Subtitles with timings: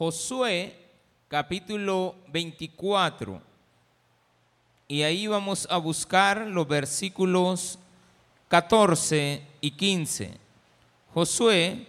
[0.00, 0.74] Josué
[1.28, 3.38] capítulo 24.
[4.88, 7.78] Y ahí vamos a buscar los versículos
[8.48, 10.38] 14 y 15.
[11.12, 11.86] Josué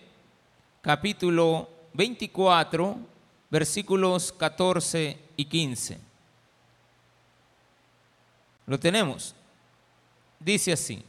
[0.81, 2.97] capítulo 24,
[3.49, 5.97] versículos 14 y 15.
[8.65, 9.33] ¿Lo tenemos?
[10.37, 11.01] Dice así.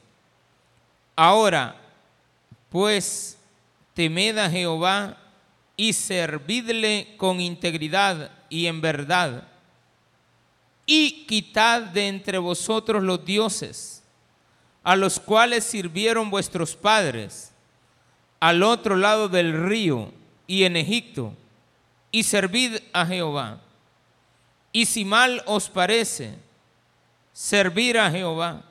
[1.16, 1.75] Ahora,
[2.71, 3.37] pues,
[3.93, 5.19] temed a Jehová
[5.77, 9.48] y servidle con integridad y en verdad,
[10.84, 14.02] y quitad de entre vosotros los dioses,
[14.83, 17.52] a los cuales sirvieron vuestros padres,
[18.41, 20.12] al otro lado del río
[20.47, 21.34] y en Egipto,
[22.11, 23.61] y servid a Jehová.
[24.73, 26.34] Y si mal os parece
[27.33, 28.64] servir a Jehová,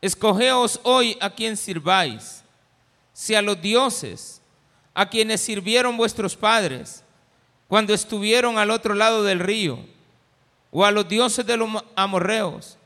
[0.00, 2.42] escogeos hoy a quien sirváis,
[3.12, 4.39] si a los dioses,
[4.94, 7.04] a quienes sirvieron vuestros padres
[7.68, 9.78] cuando estuvieron al otro lado del río,
[10.72, 12.76] o a los dioses de los amorreos,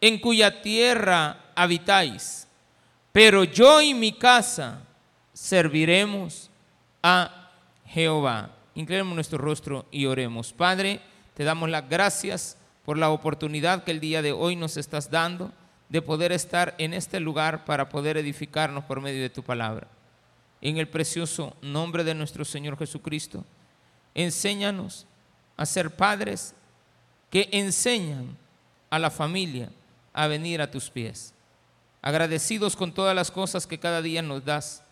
[0.00, 2.46] en cuya tierra habitáis.
[3.12, 4.82] Pero yo y mi casa
[5.32, 6.50] serviremos
[7.02, 7.50] a
[7.86, 8.50] Jehová.
[8.76, 10.52] Inclinemos nuestro rostro y oremos.
[10.52, 11.00] Padre,
[11.34, 15.52] te damos las gracias por la oportunidad que el día de hoy nos estás dando
[15.88, 19.88] de poder estar en este lugar para poder edificarnos por medio de tu palabra
[20.60, 23.44] en el precioso nombre de nuestro Señor Jesucristo.
[24.14, 25.06] Enséñanos
[25.56, 26.54] a ser padres
[27.30, 28.36] que enseñan
[28.90, 29.70] a la familia
[30.12, 31.32] a venir a tus pies.
[32.02, 34.82] Agradecidos con todas las cosas que cada día nos das,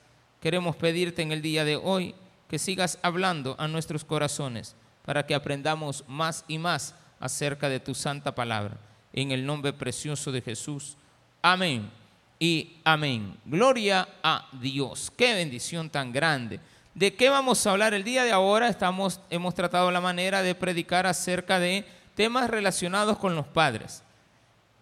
[0.40, 2.14] queremos pedirte en el día de hoy
[2.48, 4.74] que sigas hablando a nuestros corazones
[5.04, 8.78] para que aprendamos más y más acerca de tu santa palabra.
[9.12, 10.96] En el nombre precioso de Jesús.
[11.42, 11.90] Amén
[12.38, 13.36] y amén.
[13.44, 15.12] Gloria a Dios.
[15.16, 16.60] Qué bendición tan grande.
[16.94, 18.68] ¿De qué vamos a hablar el día de ahora?
[18.68, 24.02] Estamos, hemos tratado la manera de predicar acerca de temas relacionados con los padres.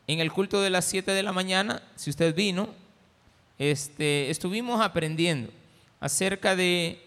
[0.07, 2.69] En el culto de las 7 de la mañana, si usted vino,
[3.59, 5.51] este, estuvimos aprendiendo
[6.01, 7.03] acerca de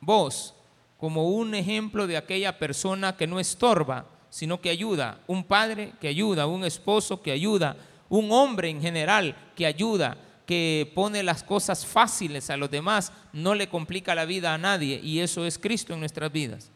[0.00, 0.54] vos
[0.98, 6.08] como un ejemplo de aquella persona que no estorba, sino que ayuda, un padre que
[6.08, 7.76] ayuda, un esposo que ayuda,
[8.12, 13.54] un hombre en general que ayuda, que pone las cosas fáciles a los demás, no
[13.54, 16.70] le complica la vida a nadie y eso es Cristo en nuestras vidas.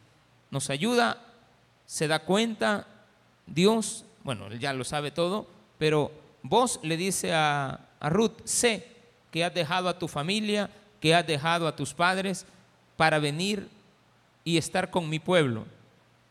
[0.51, 1.23] Nos ayuda,
[1.85, 2.87] se da cuenta,
[3.47, 6.11] Dios, bueno, él ya lo sabe todo, pero
[6.43, 8.89] vos le dice a, a Ruth, sé
[9.31, 10.71] que has dejado a tu familia,
[11.01, 12.47] que has dejado a tus padres
[12.97, 13.69] para venir
[14.43, 15.67] y estar con mi pueblo.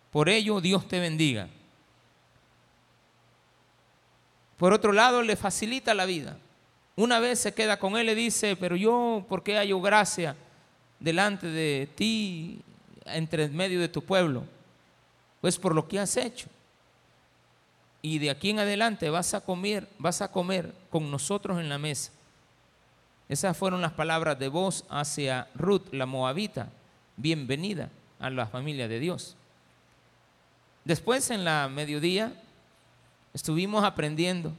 [0.10, 1.48] Por ello Dios te bendiga.
[4.58, 6.38] Por otro lado, le facilita la vida.
[6.96, 10.36] Una vez se queda con él y dice, pero yo, ¿por qué hallo gracia
[11.00, 12.62] delante de ti,
[13.06, 14.46] entre medio de tu pueblo?
[15.42, 16.48] Pues por lo que has hecho.
[18.02, 21.78] Y de aquí en adelante vas a comer, vas a comer con nosotros en la
[21.78, 22.12] mesa.
[23.28, 26.70] Esas fueron las palabras de voz hacia Ruth, la moabita.
[27.18, 27.90] Bienvenida
[28.20, 29.36] a la familia de Dios.
[30.84, 32.34] Después en la mediodía
[33.36, 34.54] estuvimos aprendiendo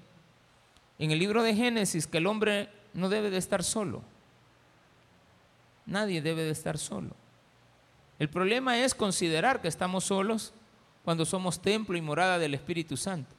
[0.98, 4.02] en el libro de Génesis que el hombre no debe de estar solo.
[5.86, 7.10] Nadie debe de estar solo.
[8.18, 10.52] El problema es considerar que estamos solos
[11.06, 13.34] cuando somos templo y morada del Espíritu Santo.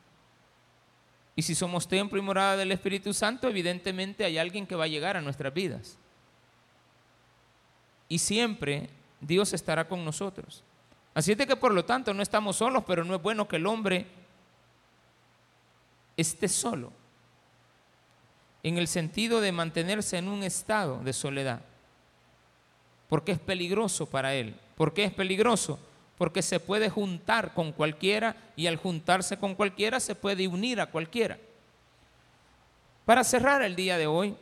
[1.35, 4.87] Y si somos templo y morada del Espíritu Santo, evidentemente hay alguien que va a
[4.87, 5.99] llegar a nuestras vidas.
[8.09, 8.89] Y siempre
[9.21, 10.63] Dios estará con nosotros.
[11.13, 13.57] Así es de que por lo tanto no estamos solos, pero no es bueno que
[13.57, 14.16] el hombre
[16.17, 16.91] esté solo,
[18.63, 21.61] en el sentido de mantenerse en un estado de soledad,
[23.07, 24.55] porque es peligroso para él.
[24.75, 25.79] ¿Por qué es peligroso?
[26.17, 30.87] Porque se puede juntar con cualquiera y al juntarse con cualquiera se puede unir a
[30.87, 31.37] cualquiera.
[33.05, 34.35] Para cerrar el día de hoy,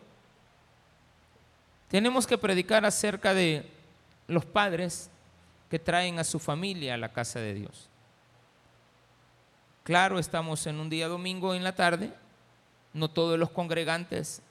[1.90, 3.70] tenemos que predicar acerca de
[4.28, 5.10] los padres
[5.70, 7.90] que traen a su familia a la casa de Dios.
[9.86, 12.12] Claro, estamos en un día domingo en la tarde,
[12.92, 14.42] no todos los congregantes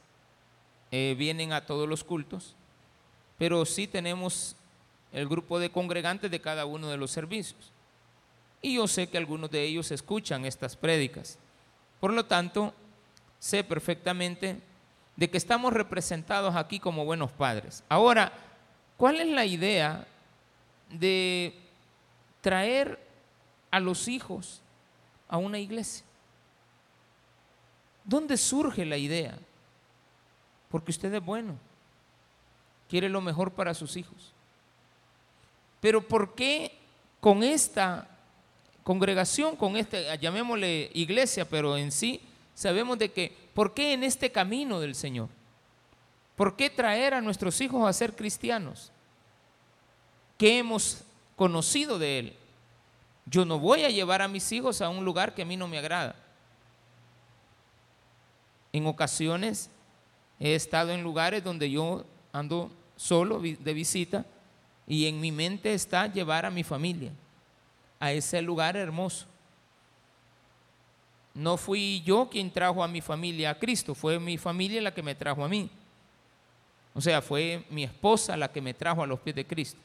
[0.92, 2.54] eh, vienen a todos los cultos,
[3.36, 4.54] pero sí tenemos
[5.12, 7.72] el grupo de congregantes de cada uno de los servicios.
[8.62, 11.36] Y yo sé que algunos de ellos escuchan estas prédicas.
[11.98, 12.72] Por lo tanto,
[13.40, 14.60] sé perfectamente
[15.16, 17.82] de que estamos representados aquí como buenos padres.
[17.88, 18.32] Ahora,
[18.96, 20.06] ¿cuál es la idea
[20.90, 21.58] de
[22.40, 23.04] traer
[23.72, 24.60] a los hijos
[25.28, 26.04] a una iglesia.
[28.04, 29.38] ¿Dónde surge la idea?
[30.70, 31.56] Porque usted es bueno,
[32.88, 34.32] quiere lo mejor para sus hijos.
[35.80, 36.72] pero ¿por qué
[37.20, 38.08] con esta
[38.82, 42.20] congregación, con este, llamémosle iglesia, pero en sí
[42.54, 45.28] sabemos de que, ¿por qué en este camino del Señor?
[46.36, 48.92] ¿Por qué traer a nuestros hijos a ser cristianos?
[50.36, 51.02] ¿Qué hemos
[51.36, 52.36] conocido de Él?
[53.26, 55.68] Yo no voy a llevar a mis hijos a un lugar que a mí no
[55.68, 56.14] me agrada.
[58.72, 59.70] En ocasiones
[60.40, 64.26] he estado en lugares donde yo ando solo de visita
[64.86, 67.12] y en mi mente está llevar a mi familia
[68.00, 69.26] a ese lugar hermoso.
[71.32, 75.02] No fui yo quien trajo a mi familia a Cristo, fue mi familia la que
[75.02, 75.70] me trajo a mí.
[76.94, 79.80] O sea, fue mi esposa la que me trajo a los pies de Cristo.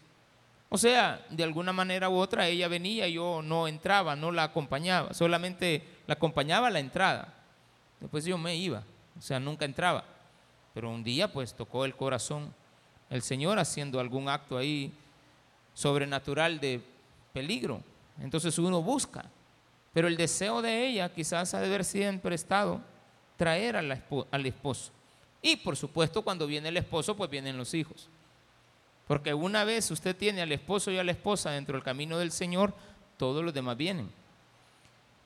[0.69, 5.13] O sea, de alguna manera u otra ella venía yo no entraba, no la acompañaba,
[5.13, 7.33] solamente la acompañaba a la entrada.
[8.00, 8.83] Después yo me iba,
[9.18, 10.06] o sea, nunca entraba.
[10.74, 12.54] Pero un día pues tocó el corazón
[13.10, 14.94] el Señor haciendo algún acto ahí
[15.74, 16.81] sobrenatural de
[17.33, 17.81] peligro.
[18.22, 19.25] Entonces uno busca.
[19.92, 22.80] Pero el deseo de ella quizás ha de haber siempre estado
[23.38, 24.92] traer al esposo.
[25.42, 28.07] Y por supuesto cuando viene el esposo pues vienen los hijos.
[29.10, 32.32] Porque una vez usted tiene al esposo y a la esposa dentro del camino del
[32.32, 32.76] Señor,
[33.18, 34.08] todos los demás vienen.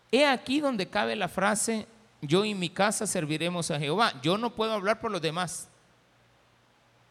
[0.10, 1.86] He aquí donde cabe la frase,
[2.22, 4.14] yo y mi casa serviremos a Jehová.
[4.22, 5.68] Yo no puedo hablar por los demás.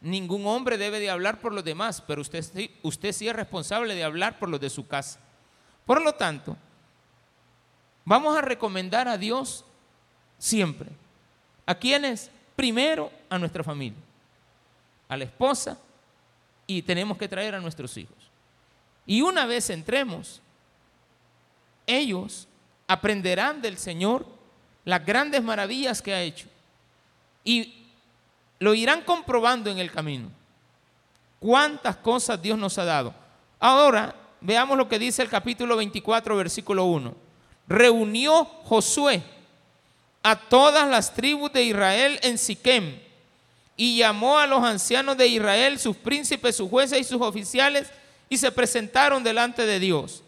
[0.00, 2.42] Ningún hombre debe de hablar por los demás, pero usted,
[2.80, 5.20] usted sí es responsable de hablar por los de su casa.
[5.84, 6.56] Por lo tanto,
[8.06, 9.62] vamos a recomendar a Dios
[10.38, 10.88] siempre.
[11.66, 12.30] ¿A quiénes?
[12.56, 14.00] Primero a nuestra familia,
[15.06, 15.76] a la esposa
[16.66, 18.16] y tenemos que traer a nuestros hijos.
[19.06, 20.40] Y una vez entremos,
[21.86, 22.48] ellos
[22.86, 24.26] aprenderán del Señor
[24.84, 26.46] las grandes maravillas que ha hecho
[27.44, 27.86] y
[28.58, 30.30] lo irán comprobando en el camino.
[31.40, 33.14] Cuántas cosas Dios nos ha dado.
[33.58, 37.14] Ahora veamos lo que dice el capítulo 24, versículo 1.
[37.66, 39.22] Reunió Josué
[40.22, 43.00] a todas las tribus de Israel en Siquem
[43.76, 47.88] y llamó a los ancianos de Israel, sus príncipes, sus jueces y sus oficiales,
[48.28, 50.22] y se presentaron delante de Dios.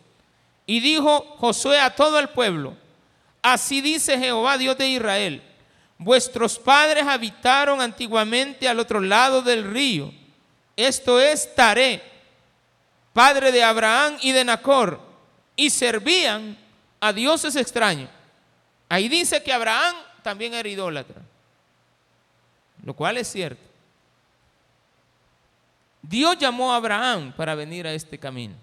[0.66, 2.76] Y dijo Josué a todo el pueblo,
[3.42, 5.42] así dice Jehová Dios de Israel,
[5.98, 10.12] vuestros padres habitaron antiguamente al otro lado del río,
[10.76, 12.02] esto es Taré,
[13.12, 15.00] padre de Abraham y de Nacor,
[15.54, 16.58] y servían
[17.00, 18.08] a dioses extraños.
[18.88, 21.22] Ahí dice que Abraham también era idólatra,
[22.84, 23.62] lo cual es cierto.
[26.02, 28.54] Dios llamó a Abraham para venir a este camino.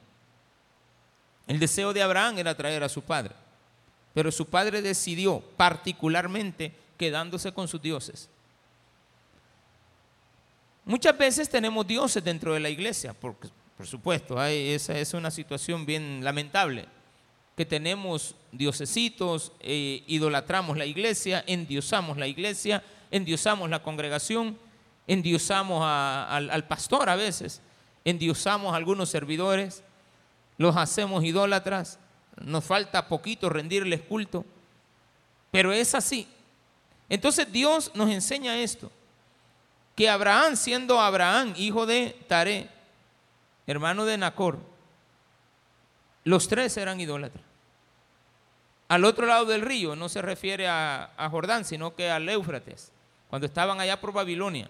[1.48, 3.34] El deseo de Abraham era traer a su padre,
[4.14, 8.30] pero su padre decidió particularmente quedándose con sus dioses.
[10.86, 13.50] Muchas veces tenemos dioses dentro de la iglesia, porque
[13.82, 16.86] por supuesto, esa es una situación bien lamentable,
[17.58, 24.58] que tenemos diosesitos, eh, idolatramos la iglesia, endiosamos la iglesia, endiosamos la congregación,
[25.08, 27.62] endiosamos al, pastor a veces,
[28.06, 29.84] endiosamos a algunos servidores,
[30.58, 32.00] los hacemos idólatras,
[32.42, 34.46] nos falta poquito rendirles culto,
[35.52, 36.28] pero es así.
[37.10, 38.90] Entonces Dios nos enseña esto,
[39.96, 42.70] que Abraham, siendo Abraham, hijo de Taré,
[43.68, 44.60] hermano de Nacor,
[46.24, 47.44] los tres eran idólatras.
[48.92, 52.92] Al otro lado del río, no se refiere a, Jordán, sino que al Éufrates,
[53.32, 54.70] cuando estaban allá por Babilonia.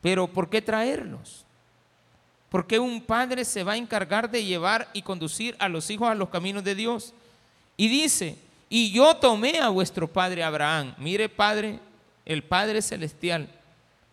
[0.00, 1.44] Pero ¿por qué traerlos?
[2.50, 6.08] ¿Por qué un padre se va a encargar de llevar y conducir a los hijos
[6.08, 7.14] a los caminos de Dios?
[7.76, 8.36] Y dice,
[8.68, 10.96] y yo tomé a vuestro padre Abraham.
[10.98, 11.78] Mire, Padre,
[12.26, 13.48] el Padre Celestial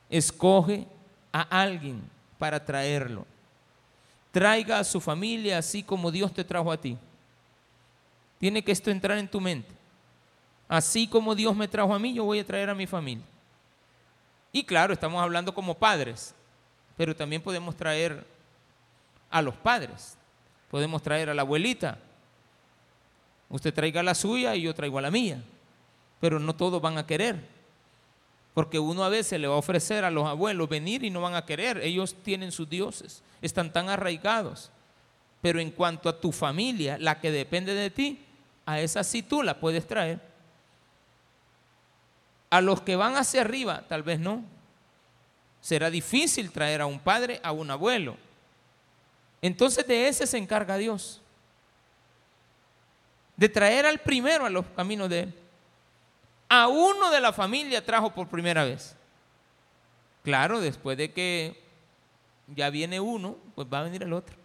[0.08, 0.86] escoge
[1.34, 2.04] a alguien
[2.38, 3.26] para traerlo.
[4.32, 6.96] Traiga a su familia así como Dios te trajo a ti.
[8.38, 9.79] Tiene que esto entrar en tu mente.
[10.70, 13.26] Así como Dios me trajo a mí, yo voy a traer a mi familia.
[14.52, 16.34] Y claro, estamos hablando como padres,
[16.96, 18.24] pero también podemos traer
[19.32, 20.16] a los padres.
[20.70, 21.98] Podemos traer a la abuelita.
[23.50, 25.42] Usted traiga la suya y yo traigo a la mía.
[26.20, 27.44] Pero no todos van a querer.
[28.54, 31.34] Porque uno a veces le va a ofrecer a los abuelos venir y no van
[31.34, 31.80] a querer.
[31.80, 34.70] Ellos tienen sus dioses, están tan arraigados.
[35.42, 38.20] Pero en cuanto a tu familia, la que depende de ti,
[38.66, 40.29] a esa sí tú la puedes traer.
[42.50, 44.44] A los que van hacia arriba, tal vez no.
[45.62, 48.18] Será difícil traer a un padre, a un abuelo.
[49.42, 51.22] Entonces de ese se encarga Dios.
[53.36, 55.34] De traer al primero a los caminos de Él
[56.50, 58.96] a uno de la familia trajo por primera vez.
[60.24, 61.62] Claro, después de que
[62.48, 64.36] ya viene uno, pues va a venir el otro.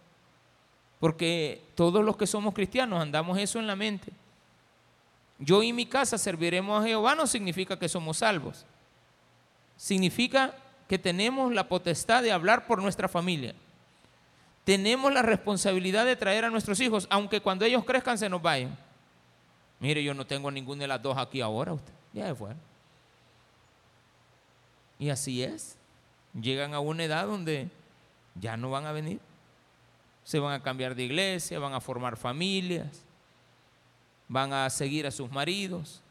[0.99, 4.11] Porque todos los que somos cristianos andamos eso en la mente.
[5.39, 8.65] Yo y mi casa serviremos a Jehová no significa que somos salvos.
[9.77, 10.55] Significa
[10.87, 13.53] que tenemos la potestad de hablar por nuestra familia.
[14.63, 18.75] Tenemos la responsabilidad de traer a nuestros hijos, aunque cuando ellos crezcan se nos vayan.
[19.79, 21.93] Mire, yo no tengo ninguna de las dos aquí ahora, usted.
[22.13, 22.57] Ya se fueron.
[24.97, 25.77] Y así es.
[26.33, 27.69] Llegan a una edad donde
[28.35, 29.19] ya no van a venir.
[30.23, 33.03] Se van a cambiar de iglesia, van a formar familias,
[34.27, 36.01] van a seguir a sus maridos.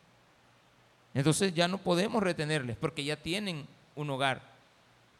[1.13, 4.43] Entonces ya no podemos retenerles porque ya tienen un hogar,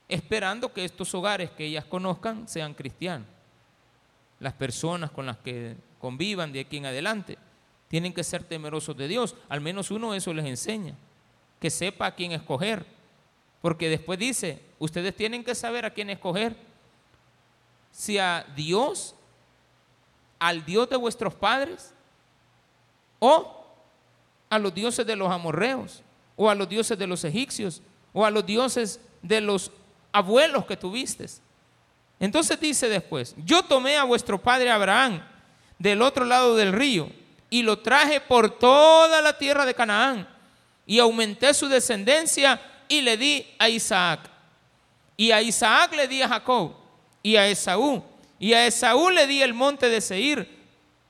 [0.09, 3.29] esperando que estos hogares que ellas conozcan sean cristianos.
[4.41, 7.39] Las personas con las que convivan de aquí en adelante
[7.89, 9.37] tienen que ser temerosos de Dios.
[9.49, 10.95] Al menos uno eso les enseña,
[11.61, 12.85] que sepa a quién escoger.
[13.63, 16.57] Porque después dice, ustedes tienen que saber a quién escoger
[17.93, 19.15] si a Dios,
[20.41, 21.94] al Dios de vuestros padres,
[23.27, 23.65] o
[24.51, 26.03] a los dioses de los amorreos,
[26.37, 27.81] o a los dioses de los egipcios,
[28.13, 29.71] o a los dioses de los
[30.13, 31.25] abuelos que tuviste.
[32.21, 35.23] Entonces dice después, yo tomé a vuestro padre Abraham
[35.79, 37.09] del otro lado del río
[37.49, 40.29] y lo traje por toda la tierra de Canaán
[40.85, 44.21] y aumenté su descendencia y le di a Isaac.
[45.17, 46.73] Y a Isaac le di a Jacob
[47.23, 48.05] y a Esaú.
[48.39, 50.54] Y a Esaú le di el monte de Seir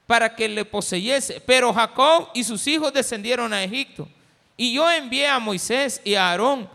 [0.07, 1.41] para que le poseyese.
[1.41, 4.09] Pero Jacob y sus hijos descendieron a Egipto.
[4.57, 6.69] Y yo envié a Moisés y a Aarón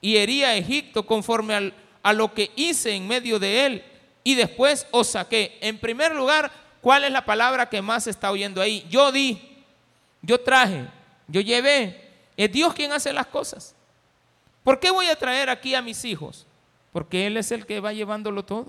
[0.00, 3.84] y herí a Egipto conforme a lo que hice en medio de él.
[4.22, 5.58] Y después os saqué.
[5.60, 8.86] En primer lugar, ¿cuál es la palabra que más está oyendo ahí?
[8.88, 9.40] Yo di,
[10.22, 10.86] yo traje,
[11.28, 12.10] yo llevé.
[12.36, 13.74] Es Dios quien hace las cosas.
[14.62, 16.46] ¿Por qué voy a traer aquí a mis hijos?
[16.96, 18.68] porque Él es el que va llevándolo todo.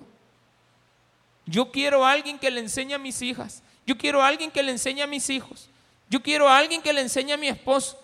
[1.45, 3.63] Yo quiero a alguien que le enseñe a mis hijas.
[3.87, 5.69] Yo quiero a alguien que le enseñe a mis hijos.
[6.09, 7.99] Yo quiero a alguien que le enseñe a mi esposo.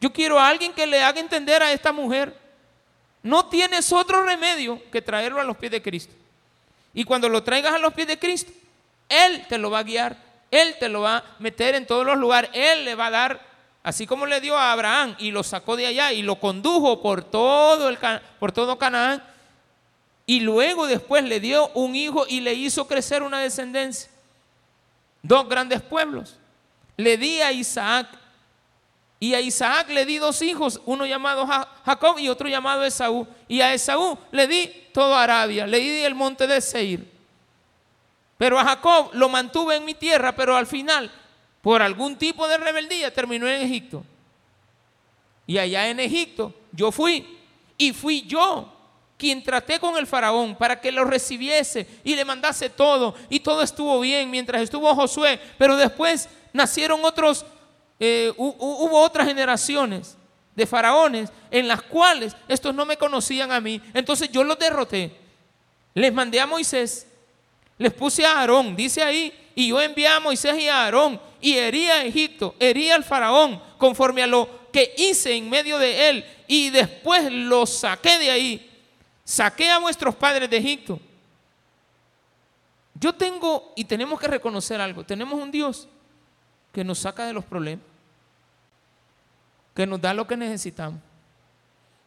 [0.00, 2.34] Yo quiero a alguien que le haga entender a esta mujer.
[3.22, 6.14] No tienes otro remedio que traerlo a los pies de Cristo.
[6.94, 8.50] Y cuando lo traigas a los pies de Cristo,
[9.08, 10.16] Él te lo va a guiar.
[10.50, 12.50] Él te lo va a meter en todos los lugares.
[12.54, 13.46] Él le va a dar,
[13.82, 17.22] así como le dio a Abraham y lo sacó de allá y lo condujo por
[17.24, 17.98] todo, el,
[18.38, 19.22] por todo Canaán
[20.28, 24.10] y luego después le dio un hijo y le hizo crecer una descendencia.
[25.22, 26.38] Dos grandes pueblos.
[26.96, 28.08] Le di a Isaac.
[29.20, 31.44] Y a Isaac le di dos hijos, uno llamado
[31.84, 33.26] Jacob y otro llamado Esaú.
[33.48, 37.04] Y a Esaú le di toda Arabia, le di el monte de Seir.
[38.36, 41.10] Pero a Jacob lo mantuve en mi tierra, pero al final,
[41.60, 44.04] por algún tipo de rebeldía, terminó en Egipto.
[45.48, 47.38] Y allá en Egipto yo fui,
[47.76, 48.77] y fui yo
[49.18, 53.62] quien traté con el faraón para que lo recibiese y le mandase todo, y todo
[53.62, 57.44] estuvo bien mientras estuvo Josué, pero después nacieron otros,
[57.98, 60.16] eh, hubo otras generaciones
[60.54, 65.10] de faraones en las cuales estos no me conocían a mí, entonces yo los derroté,
[65.94, 67.08] les mandé a Moisés,
[67.76, 71.54] les puse a Aarón, dice ahí, y yo envié a Moisés y a Aarón, y
[71.54, 76.24] hería a Egipto, hería al faraón, conforme a lo que hice en medio de él,
[76.46, 78.67] y después lo saqué de ahí
[79.28, 80.98] saqué a vuestros padres de Egipto.
[82.94, 85.86] Yo tengo, y tenemos que reconocer algo, tenemos un Dios
[86.72, 87.84] que nos saca de los problemas,
[89.74, 90.98] que nos da lo que necesitamos,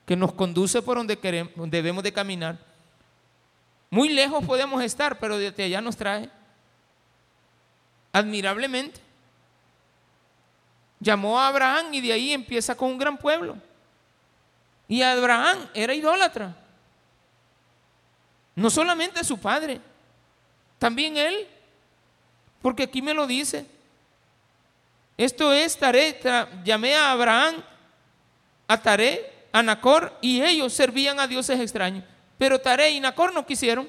[0.04, 2.58] que nos conduce por donde queremos, debemos de caminar.
[3.92, 6.28] Muy lejos podemos estar, pero desde allá nos trae.
[8.14, 9.00] Admirablemente.
[11.00, 13.58] Llamó a Abraham y de ahí empieza con un gran pueblo.
[14.88, 16.61] Y Abraham era idólatra.
[18.56, 19.80] No solamente su padre,
[20.78, 21.48] también él.
[22.62, 23.66] Porque aquí me lo dice.
[25.18, 26.20] Esto es Taré,
[26.64, 27.64] llamé a Abraham,
[28.68, 32.04] a Taré, a Nacor, y ellos servían a dioses extraños.
[32.38, 33.88] Pero Taré y Nacor no quisieron.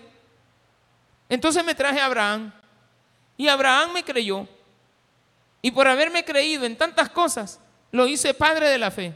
[1.28, 2.52] Entonces me traje a Abraham.
[3.36, 4.46] Y Abraham me creyó.
[5.62, 7.58] Y por haberme creído en tantas cosas,
[7.90, 9.14] lo hice padre de la fe.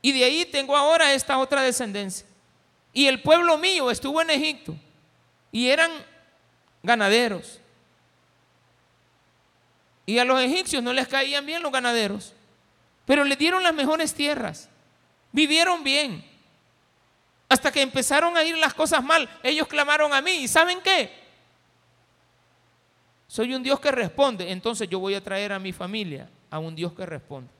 [0.00, 2.26] Y de ahí tengo ahora esta otra descendencia.
[2.94, 4.74] Y el pueblo mío estuvo en Egipto
[5.50, 5.90] y eran
[6.82, 7.60] ganaderos.
[10.06, 12.32] Y a los egipcios no les caían bien los ganaderos,
[13.04, 14.68] pero les dieron las mejores tierras.
[15.32, 16.24] Vivieron bien.
[17.48, 20.30] Hasta que empezaron a ir las cosas mal, ellos clamaron a mí.
[20.30, 21.10] ¿Y saben qué?
[23.26, 26.76] Soy un Dios que responde, entonces yo voy a traer a mi familia a un
[26.76, 27.50] Dios que responde.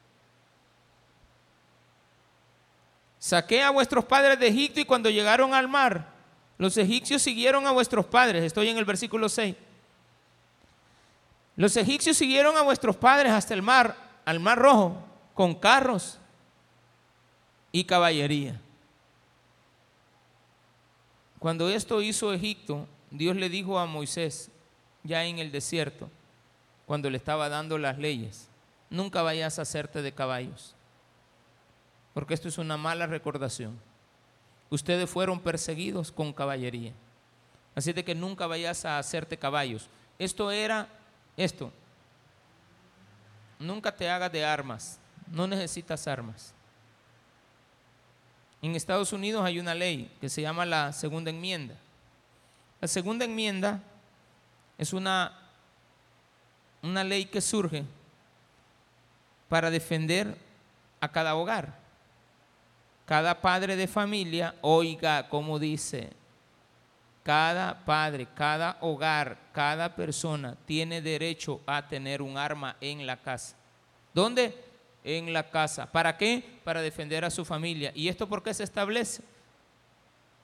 [3.24, 6.12] Saqué a vuestros padres de Egipto y cuando llegaron al mar,
[6.58, 9.56] Los egipcios siguieron a vuestros padres, estoy en el versículo 6.
[11.56, 15.02] Los egipcios siguieron a vuestros padres hasta el mar, al mar rojo,
[15.32, 16.18] con carros
[17.72, 18.60] y caballería.
[21.38, 24.50] Cuando esto hizo Egipto, Dios le dijo a Moisés,
[25.02, 26.10] ya en el desierto,
[26.84, 28.48] cuando le estaba dando las leyes,
[28.90, 30.73] nunca vayas a hacerte de caballos,
[32.14, 33.78] porque esto es una mala recordación.
[34.70, 36.92] Ustedes fueron perseguidos con caballería,
[37.74, 39.88] así de que nunca vayas a hacerte caballos.
[40.18, 40.88] Esto era
[41.36, 41.70] esto.
[43.58, 44.98] Nunca te hagas de armas,
[45.30, 46.54] no necesitas armas.
[48.62, 51.74] En Estados Unidos hay una ley que se llama la segunda enmienda.
[52.80, 53.82] La segunda enmienda
[54.78, 55.38] es una,
[56.82, 57.84] una ley que surge
[59.48, 60.36] para defender
[61.00, 61.83] a cada hogar.
[63.04, 66.10] Cada padre de familia oiga como dice,
[67.22, 73.56] cada padre, cada hogar, cada persona tiene derecho a tener un arma en la casa.
[74.12, 74.54] ¿Dónde?
[75.02, 75.90] En la casa.
[75.90, 76.60] ¿Para qué?
[76.64, 77.92] Para defender a su familia.
[77.94, 79.22] ¿Y esto por qué se establece?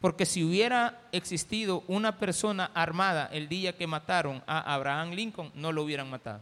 [0.01, 5.73] Porque si hubiera existido una persona armada el día que mataron a Abraham Lincoln, no
[5.73, 6.41] lo hubieran matado.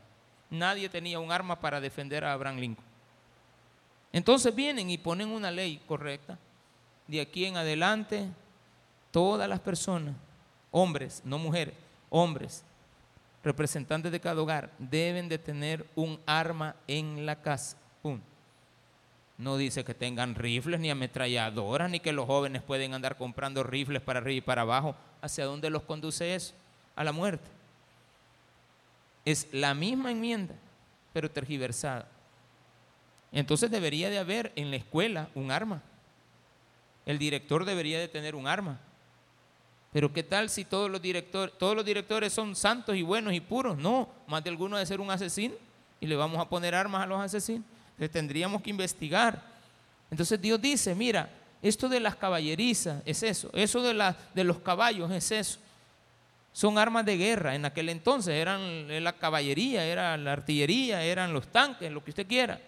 [0.50, 2.87] Nadie tenía un arma para defender a Abraham Lincoln.
[4.12, 6.38] Entonces vienen y ponen una ley correcta.
[7.06, 8.28] De aquí en adelante,
[9.10, 10.14] todas las personas
[10.70, 11.74] hombres, no mujeres,
[12.10, 12.62] hombres,
[13.42, 17.76] representantes de cada hogar, deben de tener un arma en la casa.
[19.38, 24.02] No dice que tengan rifles ni ametralladoras, ni que los jóvenes pueden andar comprando rifles
[24.02, 24.96] para arriba y para abajo.
[25.22, 26.54] ¿Hacia dónde los conduce eso?
[26.96, 27.48] A la muerte.
[29.24, 30.56] Es la misma enmienda,
[31.12, 32.08] pero tergiversada.
[33.32, 35.82] Entonces debería de haber en la escuela un arma.
[37.04, 38.80] El director debería de tener un arma.
[39.92, 43.40] Pero ¿qué tal si todos los directores, todos los directores son santos y buenos y
[43.40, 43.78] puros?
[43.78, 45.54] No, más de alguno de ser un asesino
[46.00, 47.64] y le vamos a poner armas a los asesinos.
[47.92, 49.42] Entonces tendríamos que investigar.
[50.10, 51.30] Entonces Dios dice, mira,
[51.62, 55.58] esto de las caballerizas es eso, eso de, de los caballos es eso.
[56.52, 57.54] Son armas de guerra.
[57.54, 62.26] En aquel entonces eran la caballería, era la artillería, eran los tanques, lo que usted
[62.26, 62.60] quiera.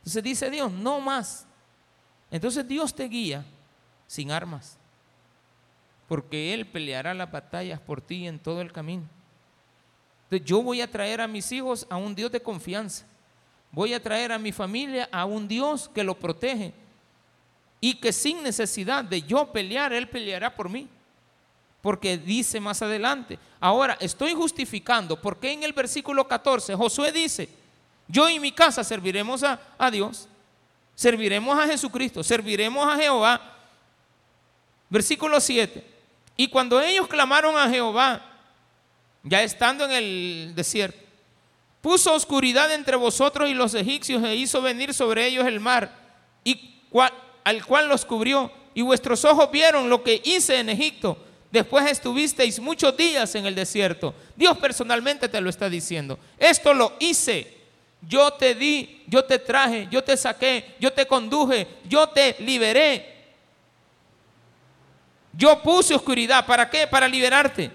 [0.00, 1.46] Entonces dice Dios, no más.
[2.30, 3.44] Entonces Dios te guía
[4.06, 4.80] sin armas
[6.10, 9.04] porque Él peleará las batallas por ti en todo el camino.
[10.24, 13.06] Entonces yo voy a traer a mis hijos a un Dios de confianza.
[13.70, 16.74] Voy a traer a mi familia a un Dios que lo protege
[17.80, 20.88] y que sin necesidad de yo pelear, Él peleará por mí.
[21.80, 27.48] Porque dice más adelante, ahora estoy justificando, porque en el versículo 14 Josué dice,
[28.10, 30.28] yo y mi casa serviremos a, Dios,
[30.94, 33.40] serviremos a Jesucristo, serviremos a Jehová.
[34.88, 35.84] Versículo 7,
[36.36, 38.26] y cuando ellos clamaron a Jehová,
[39.22, 40.98] ya estando en el desierto,
[41.80, 45.96] puso oscuridad entre vosotros y los egipcios e hizo venir sobre ellos el mar,
[46.42, 46.74] y
[47.44, 48.50] al cual los cubrió.
[48.74, 51.18] Y vuestros ojos vieron lo que hice en Egipto.
[51.50, 54.14] Después estuvisteis muchos días en el desierto.
[54.36, 56.18] Dios personalmente te lo está diciendo.
[56.38, 57.59] Esto lo hice.
[58.02, 63.20] Yo te di, yo te traje, yo te saqué, yo te conduje, yo te liberé.
[65.32, 66.44] Yo puse oscuridad.
[66.46, 66.86] ¿Para qué?
[66.86, 67.70] Para liberarte.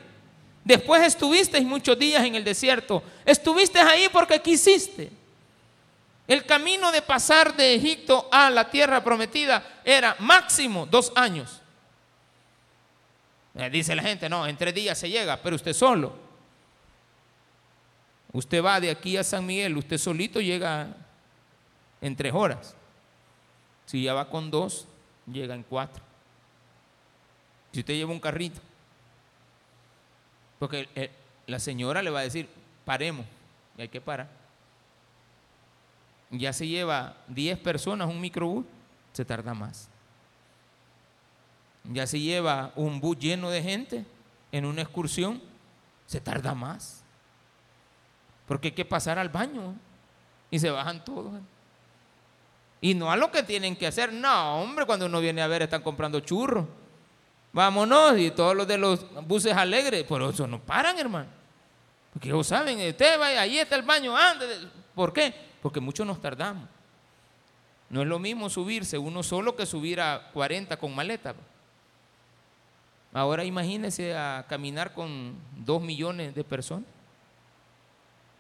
[0.64, 3.04] Después estuviste muchos días en el desierto.
[3.24, 5.12] Estuviste ahí porque quisiste.
[6.28, 11.62] El camino de pasar de Egipto a la tierra prometida era máximo dos años.
[13.54, 16.25] Eh, dice la gente, no, en tres días se llega, pero usted solo.
[18.36, 20.94] Usted va de aquí a San Miguel, usted solito llega
[22.02, 22.76] en tres horas.
[23.86, 24.90] Si ya va con dos,
[25.26, 26.04] llega en cuatro.
[27.72, 28.60] Si usted lleva un carrito,
[30.60, 31.12] porque
[31.48, 32.50] la señora le va a decir,
[32.84, 33.26] paremos,
[33.78, 34.28] y hay que parar.
[36.30, 38.66] Ya se lleva 10 personas un microbús,
[39.14, 39.88] se tarda más.
[41.86, 44.06] Ya se lleva un bus lleno de gente
[44.52, 45.42] en una excursión,
[46.06, 47.05] se tarda más.
[48.48, 49.76] Porque hay que pasar al baño
[50.52, 51.34] y se bajan todos.
[52.82, 54.14] Y no a lo que tienen que hacer.
[54.14, 56.66] No, hombre, cuando uno viene a ver están comprando churros
[57.56, 61.30] vámonos, y todos los de los buses alegres, por eso no paran, hermano.
[62.12, 64.46] Porque ellos saben, usted vaya, ahí está el baño, ande.
[64.94, 65.34] ¿Por qué?
[65.62, 66.68] Porque muchos nos tardamos.
[67.90, 71.34] No es lo mismo subirse uno solo que subir a 40 con maleta.
[73.14, 76.90] Ahora imagínese a caminar con dos millones de personas.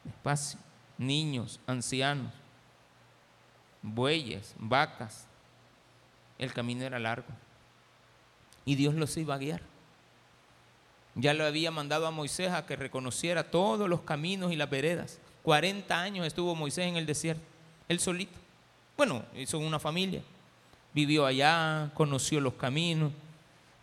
[0.06, 0.60] Espacio.
[0.98, 2.32] Niños, ancianos,
[3.82, 5.28] bueyes, vacas.
[6.38, 7.28] El camino era largo
[8.65, 9.62] y Dios los iba a guiar.
[11.13, 15.20] Ya le había mandado a Moisés a que reconociera todos los caminos y las veredas.
[15.44, 17.44] 40 años estuvo Moisés en el desierto,
[17.88, 18.38] él solito.
[18.98, 20.22] Bueno, hizo una familia.
[20.94, 23.12] Vivió allá, conoció los caminos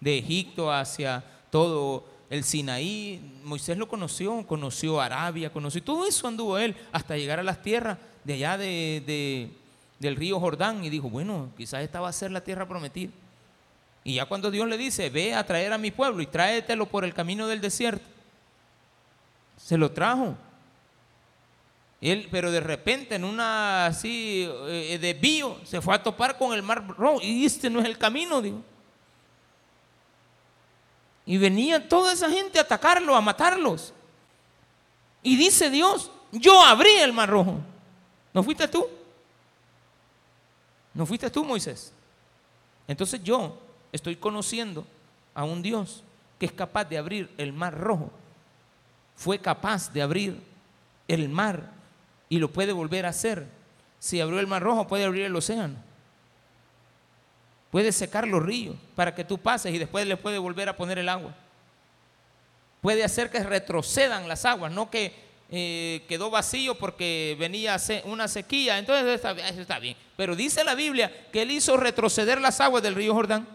[0.01, 3.21] de Egipto hacia todo el Sinaí.
[3.45, 7.99] Moisés lo conoció, conoció Arabia, conoció todo eso anduvo él hasta llegar a las tierras
[8.25, 9.51] de allá de,
[9.99, 13.12] del río Jordán y dijo, bueno, quizás esta va a ser la tierra prometida.
[14.03, 17.05] Y ya cuando Dios le dice, ve a traer a mi pueblo y tráetelo por
[17.05, 18.05] el camino del desierto,
[19.59, 20.35] se lo trajo.
[22.01, 26.62] Él, pero de repente en una así eh, desvío se fue a topar con el
[26.62, 28.62] mar rojo y este no es el camino, digo.
[31.33, 33.95] Y venía toda esa gente a atacarlo, a matarlos.
[35.23, 37.59] Y dice Dios, yo abrí el mar rojo.
[38.35, 38.87] ¿No fuiste tú?
[40.92, 41.90] ¿No fuiste tú, Moisés?
[42.87, 43.59] Entonces yo
[43.92, 44.87] estoy conociendo
[45.33, 46.05] a un Dios
[46.38, 48.11] que es capaz de abrir el mar rojo.
[49.16, 50.38] Fue capaz de abrir
[51.09, 51.71] el mar
[52.29, 53.49] y lo puede volver a hacer.
[53.99, 55.77] Si abrió el mar rojo, puede abrir el océano.
[57.73, 60.99] Puede secar los ríos para que tú pases y después le puede volver a poner
[60.99, 61.35] el agua.
[62.83, 65.15] Puede hacer que retrocedan las aguas, no que
[65.51, 68.77] eh, quedó vacío porque venía una sequía.
[68.79, 69.97] Entonces eso está bien.
[70.19, 73.49] Pero dice la Biblia que él hizo retroceder las aguas del río Jordán.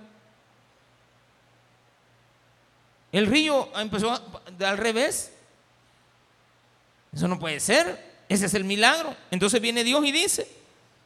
[3.11, 4.19] El río empezó
[4.65, 5.31] al revés.
[7.13, 8.03] Eso no puede ser.
[8.27, 9.15] Ese es el milagro.
[9.29, 10.47] Entonces viene Dios y dice,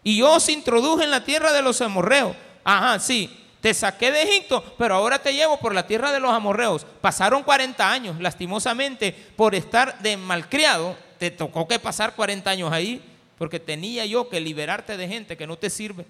[0.02, 2.38] y yo os introduje en la tierra de los amorreos.
[2.64, 6.32] Ajá, sí, te saqué de Egipto, pero ahora te llevo por la tierra de los
[6.32, 6.86] amorreos.
[7.02, 13.04] Pasaron 40 años, lastimosamente, por estar de malcriado, te tocó que pasar 40 años ahí,
[13.38, 16.06] porque tenía yo que liberarte de gente que no te sirve.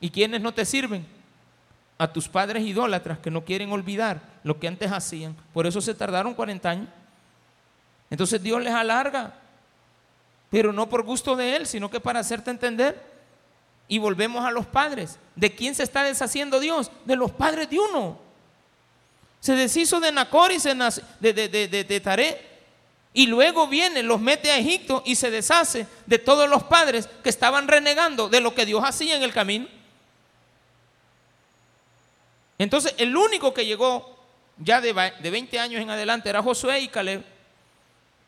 [0.00, 1.18] ¿Y quiénes no te sirven?
[1.98, 5.36] a tus padres idólatras que no quieren olvidar lo que antes hacían.
[5.52, 6.88] Por eso se tardaron 40 años.
[8.08, 9.34] Entonces Dios les alarga,
[10.48, 13.18] pero no por gusto de Él, sino que para hacerte entender.
[13.88, 15.18] Y volvemos a los padres.
[15.38, 16.90] ¿De quién se está deshaciendo Dios?
[17.04, 18.18] De los padres de uno.
[19.38, 22.44] Se deshizo de Nacor y se de, de, de, de Taré.
[23.12, 27.28] Y luego viene, los mete a Egipto y se deshace de todos los padres que
[27.28, 29.68] estaban renegando de lo que Dios hacía en el camino.
[32.58, 34.18] Entonces, el único que llegó
[34.56, 37.24] ya de, 20 años en adelante era Josué y Caleb.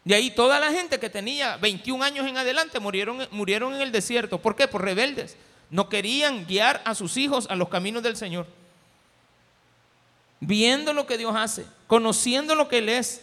[0.05, 3.90] De ahí toda la gente que tenía 21 años en adelante murieron, murieron en el
[3.90, 4.40] desierto.
[4.40, 4.68] ¿Por qué?
[4.68, 5.37] Por rebeldes.
[5.70, 8.46] No querían guiar a sus hijos a los caminos del Señor.
[10.40, 13.22] Viendo lo que Dios hace, conociendo lo que Él es.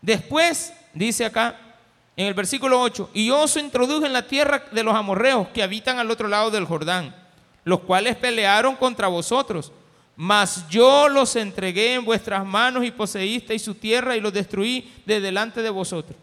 [0.00, 1.58] Después, dice acá
[2.16, 5.62] en el versículo 8, y yo os introduje en la tierra de los amorreos que
[5.62, 7.14] habitan al otro lado del Jordán,
[7.64, 9.72] los cuales pelearon contra vosotros
[10.22, 15.18] mas yo los entregué en vuestras manos y poseísteis su tierra y los destruí de
[15.18, 16.14] delante de vosotros.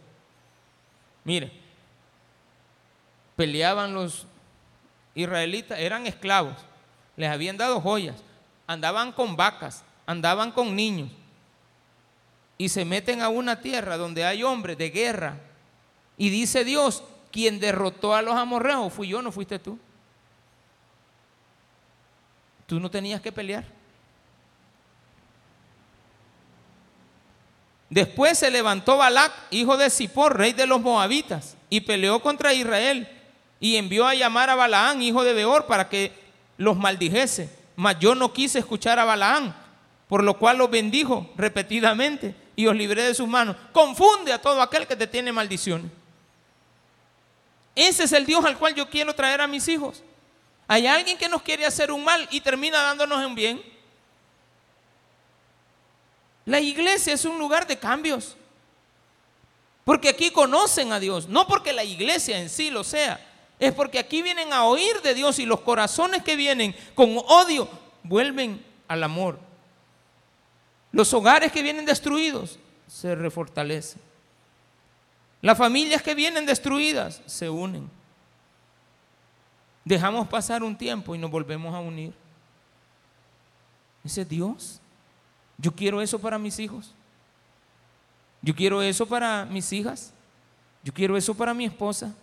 [1.24, 1.52] Mire,
[3.36, 4.28] peleaban los
[5.18, 6.54] israelitas, eran esclavos,
[7.16, 8.16] les habían dado joyas,
[8.68, 11.10] andaban con vacas, andaban con niños.
[12.60, 15.40] Y se meten a una tierra donde hay hombres de guerra.
[16.18, 19.78] Y dice Dios, quien derrotó a los amorreos fui yo, no fuiste tú.
[22.68, 23.66] Tú no tenías que pelear.
[27.90, 33.17] Después se levantó Balac, hijo de Zippor, rey de los moabitas, y peleó contra Israel
[33.60, 36.12] y envió a llamar a Balaán, hijo de Beor, para que
[36.58, 37.50] los maldijese.
[37.76, 39.56] Mas yo no quise escuchar a Balaán,
[40.08, 43.56] por lo cual los bendijo repetidamente y os libré de sus manos.
[43.72, 45.92] Confunde a todo aquel que te tiene maldiciones.
[47.76, 50.02] Ese es el Dios al cual yo quiero traer a mis hijos.
[50.68, 53.62] Hay alguien que nos quiere hacer un mal y termina dándonos un bien.
[56.46, 58.36] La iglesia es un lugar de cambios.
[59.84, 63.26] Porque aquí conocen a Dios, no porque la iglesia en sí lo sea,
[63.60, 67.68] es porque aquí vienen a oír de Dios y los corazones que vienen con odio
[68.04, 69.40] vuelven al amor.
[70.92, 74.02] Los hogares que vienen destruidos se refortalecen.
[75.42, 77.90] Las familias que vienen destruidas se unen.
[79.86, 82.14] Dejamos pasar un tiempo y nos volvemos a unir.
[84.04, 84.80] Ese Dios
[85.58, 86.94] yo quiero eso para mis hijos.
[88.42, 90.14] Yo quiero eso para mis hijas.
[90.84, 92.14] Yo quiero eso para mi esposa.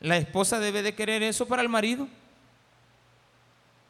[0.00, 2.08] La esposa debe de querer eso para el marido.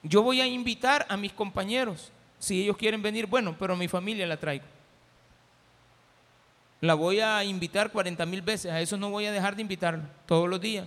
[0.03, 2.13] Yo voy a invitar a mis compañeros.
[2.39, 4.65] Si ellos quieren venir, bueno, pero mi familia la traigo.
[6.81, 8.71] La voy a invitar 40 mil veces.
[8.71, 10.87] A eso no voy a dejar de invitarlo todos los días.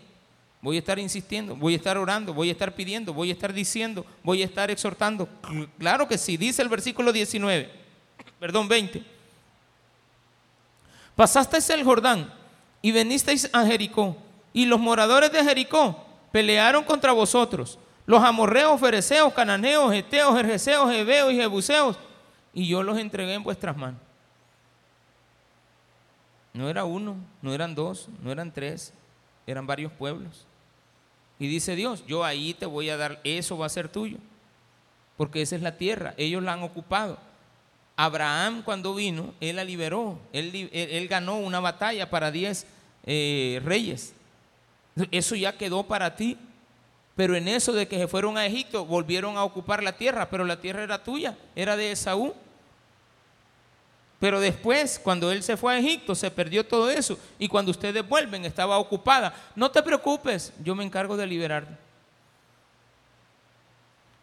[0.61, 3.53] Voy a estar insistiendo, voy a estar orando, voy a estar pidiendo, voy a estar
[3.53, 5.29] diciendo, voy a estar exhortando.
[5.77, 7.71] Claro que sí, dice el versículo 19.
[8.39, 9.01] perdón, 20.
[11.15, 12.33] Pasasteis el Jordán
[12.81, 14.17] y venisteis a Jericó,
[14.53, 21.31] y los moradores de Jericó pelearon contra vosotros, los amorreos, fereceos, cananeos, eteos, jerjeseos, heveos
[21.31, 21.97] y jebuseos,
[22.53, 24.01] y yo los entregué en vuestras manos.
[26.53, 28.93] No era uno, no eran dos, no eran tres,
[29.45, 30.45] eran varios pueblos.
[31.37, 34.17] Y dice Dios, yo ahí te voy a dar, eso va a ser tuyo,
[35.15, 37.17] porque esa es la tierra, ellos la han ocupado.
[37.95, 42.65] Abraham cuando vino, él la liberó, él, ganó una batalla para diez
[43.05, 44.13] eh, reyes.
[45.11, 46.37] Eso ya quedó para ti.
[47.15, 50.45] Pero en eso de que se fueron a Egipto, volvieron a ocupar la tierra, pero
[50.45, 52.33] la tierra era tuya, era de Esaú.
[54.19, 57.19] Pero después, cuando él se fue a Egipto, se perdió todo eso.
[57.37, 59.33] Y cuando ustedes vuelven, estaba ocupada.
[59.55, 61.75] No te preocupes, yo me encargo de liberarte.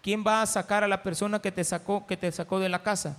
[0.03, 2.83] ¿Quién va a sacar a la persona que te sacó, que te sacó de la
[2.83, 3.17] casa?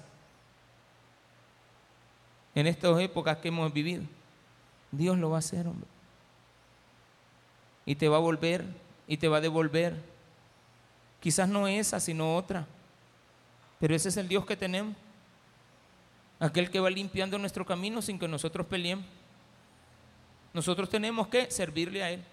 [2.55, 4.03] En estas épocas que hemos vivido.
[4.91, 5.96] Dios lo va a hacer, hombre.
[7.87, 8.65] Y te va a volver
[9.07, 9.95] y te va a devolver.
[11.19, 12.67] Quizás no esa, sino otra.
[13.79, 14.95] Pero ese es el Dios que tenemos.
[16.39, 19.05] Aquel que va limpiando nuestro camino sin que nosotros peleemos.
[20.53, 22.23] Nosotros tenemos que servirle a Él.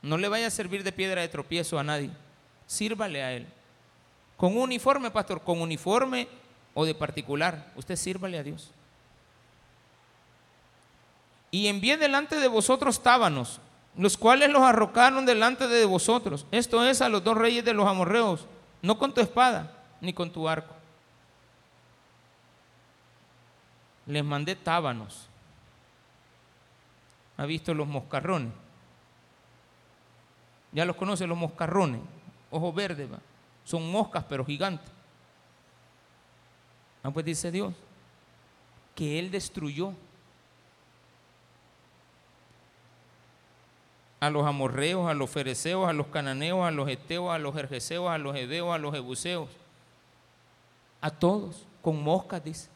[0.00, 2.10] No le vaya a servir de piedra de tropiezo a nadie.
[2.66, 3.46] Sírvale a Él.
[4.36, 6.26] Con uniforme, pastor, con uniforme
[6.74, 7.70] o de particular.
[7.76, 8.70] Usted sírvale a Dios.
[11.50, 13.60] Y envié delante de vosotros tábanos,
[13.96, 16.46] los cuales los arrocaron delante de vosotros.
[16.50, 18.46] Esto es a los dos reyes de los amorreos,
[18.80, 20.74] no con tu espada ni con tu arco
[24.06, 25.26] les mandé tábanos.
[27.36, 28.52] ¿Ha visto los moscarrones?
[30.72, 32.00] Ya los conoce los moscarrones,
[32.50, 33.08] ojo verde,
[33.64, 34.90] son moscas pero gigantes.
[37.02, 37.74] Ah, pues dice Dios
[38.94, 39.92] que Él destruyó
[44.22, 48.08] a los amorreos, a los fereceos, a los cananeos, a los eteos, a los jerjeseos,
[48.08, 49.48] a los heveos, a los jebuseos,
[51.00, 52.68] a todos, con moscas, dice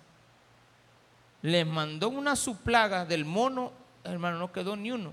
[1.47, 3.71] les mandó una suplaga del mono,
[4.03, 5.13] hermano, no quedó ni uno.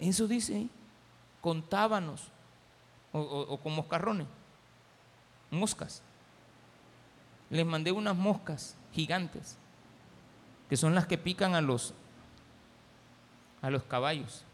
[0.00, 0.66] Eso dice
[1.40, 2.32] contábanos
[3.12, 4.26] o, o con moscarrones,
[5.52, 6.02] moscas.
[7.50, 9.56] Les mandé unas moscas gigantes,
[10.68, 11.94] que son las que pican a los,
[13.62, 14.44] a los caballos.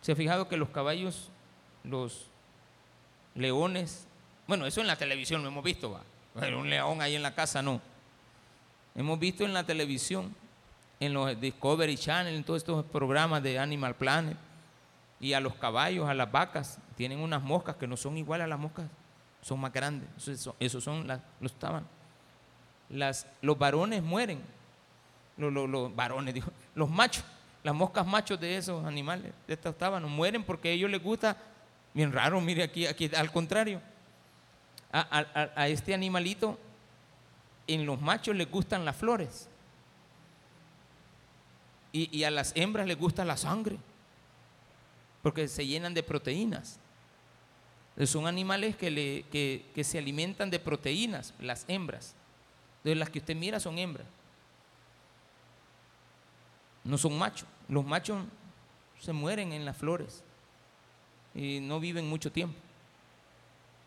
[0.00, 1.30] ¿Se ha fijado que los caballos,
[1.84, 2.26] los
[3.34, 4.06] leones,
[4.46, 6.02] bueno, eso en la televisión lo hemos visto, va
[6.56, 7.80] un león ahí en la casa, no.
[8.94, 10.34] Hemos visto en la televisión,
[11.00, 14.36] en los Discovery Channel, en todos estos programas de Animal Planet,
[15.18, 18.48] y a los caballos, a las vacas, tienen unas moscas que no son iguales a
[18.48, 18.86] las moscas,
[19.42, 20.08] son más grandes.
[20.58, 21.06] Esos son
[21.40, 21.86] los estaban.
[22.88, 24.40] Las, los varones mueren,
[25.36, 27.24] los, varones, digo, los machos,
[27.66, 31.36] las moscas machos de esos animales, de estos tábanos, mueren porque a ellos les gusta,
[31.92, 33.82] bien raro, mire aquí, aquí al contrario,
[34.92, 36.60] a, este animalito,
[37.66, 39.48] en los machos les gustan las flores
[41.90, 43.78] y, a las hembras les gusta la sangre
[45.20, 46.78] porque se llenan de proteínas.
[48.04, 52.14] Son animales que, le, que, se alimentan de proteínas, las hembras.
[52.84, 54.06] De las que usted mira son hembras.
[56.84, 57.48] No son machos.
[57.68, 58.24] Los machos
[59.00, 60.22] se mueren en las flores
[61.34, 62.56] y no viven mucho tiempo.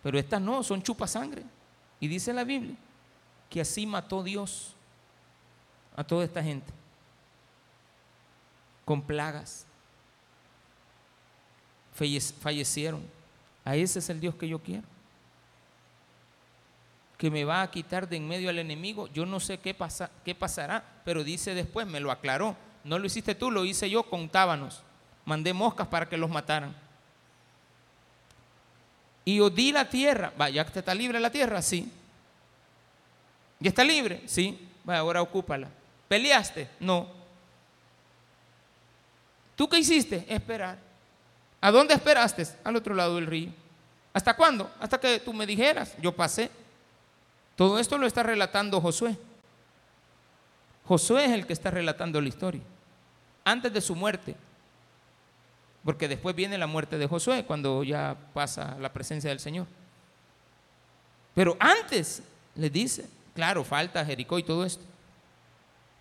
[0.03, 1.43] Pero estas no, son chupasangre.
[1.99, 2.75] Y dice la Biblia
[3.49, 4.73] que así mató Dios
[5.95, 6.71] a toda esta gente.
[8.85, 9.65] Con plagas.
[11.93, 13.03] Fallecieron.
[13.65, 14.87] A ese es el Dios que yo quiero.
[17.17, 19.07] Que me va a quitar de en medio al enemigo.
[19.07, 22.55] Yo no sé qué, pasa, qué pasará, pero dice después, me lo aclaró.
[22.83, 24.81] No lo hiciste tú, lo hice yo con tábanos.
[25.25, 26.75] Mandé moscas para que los mataran.
[29.25, 30.33] Y os di la tierra.
[30.37, 31.91] Vaya, ya está libre la tierra, sí.
[33.59, 34.23] ¿Y está libre?
[34.25, 34.67] Sí.
[34.83, 35.67] Vaya, ahora ocúpala.
[36.07, 36.69] ¿Peleaste?
[36.79, 37.07] No.
[39.55, 40.25] ¿Tú qué hiciste?
[40.27, 40.77] Esperar.
[41.61, 42.47] ¿A dónde esperaste?
[42.63, 43.51] Al otro lado del río.
[44.13, 44.71] ¿Hasta cuándo?
[44.79, 45.95] Hasta que tú me dijeras.
[46.01, 46.49] Yo pasé.
[47.55, 49.17] Todo esto lo está relatando Josué.
[50.89, 52.63] Josué es el que está relatando la historia.
[53.45, 54.35] Antes de su muerte,
[55.83, 59.67] porque después viene la muerte de Josué cuando ya pasa la presencia del Señor.
[61.35, 62.23] Pero antes
[62.55, 64.83] le dice, claro, falta Jericó y todo esto.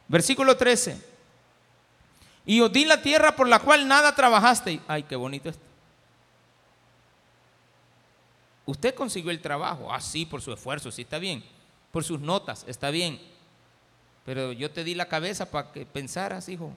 [0.08, 0.98] Versículo 13.
[2.46, 4.80] Y os di la tierra por la cual nada trabajaste.
[4.88, 5.64] Ay, qué bonito esto.
[8.64, 11.44] Usted consiguió el trabajo, ah, sí, por su esfuerzo, sí está bien.
[11.92, 13.20] Por sus notas, está bien.
[14.28, 16.70] Pero yo te di la cabeza para que pensaras, hijo.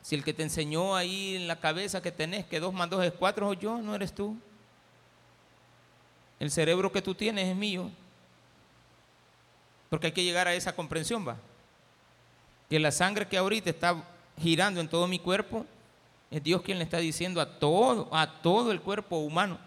[0.00, 3.04] Si el que te enseñó ahí en la cabeza que tenés que dos más dos
[3.04, 4.38] es cuatro, yo, no eres tú.
[6.40, 7.90] El cerebro que tú tienes es mío.
[9.90, 11.36] Porque hay que llegar a esa comprensión, va.
[12.70, 14.02] Que la sangre que ahorita está
[14.38, 15.66] girando en todo mi cuerpo,
[16.30, 19.58] es Dios quien le está diciendo a todo, a todo el cuerpo humano.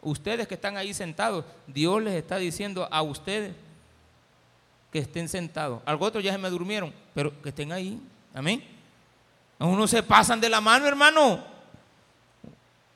[0.00, 3.54] Ustedes que están ahí sentados, Dios les está diciendo a ustedes
[4.92, 5.80] que estén sentados.
[5.86, 7.98] Algo otro ya se me durmieron, pero que estén ahí.
[8.34, 8.62] Amén.
[9.58, 11.42] Uno se pasan de la mano, hermano.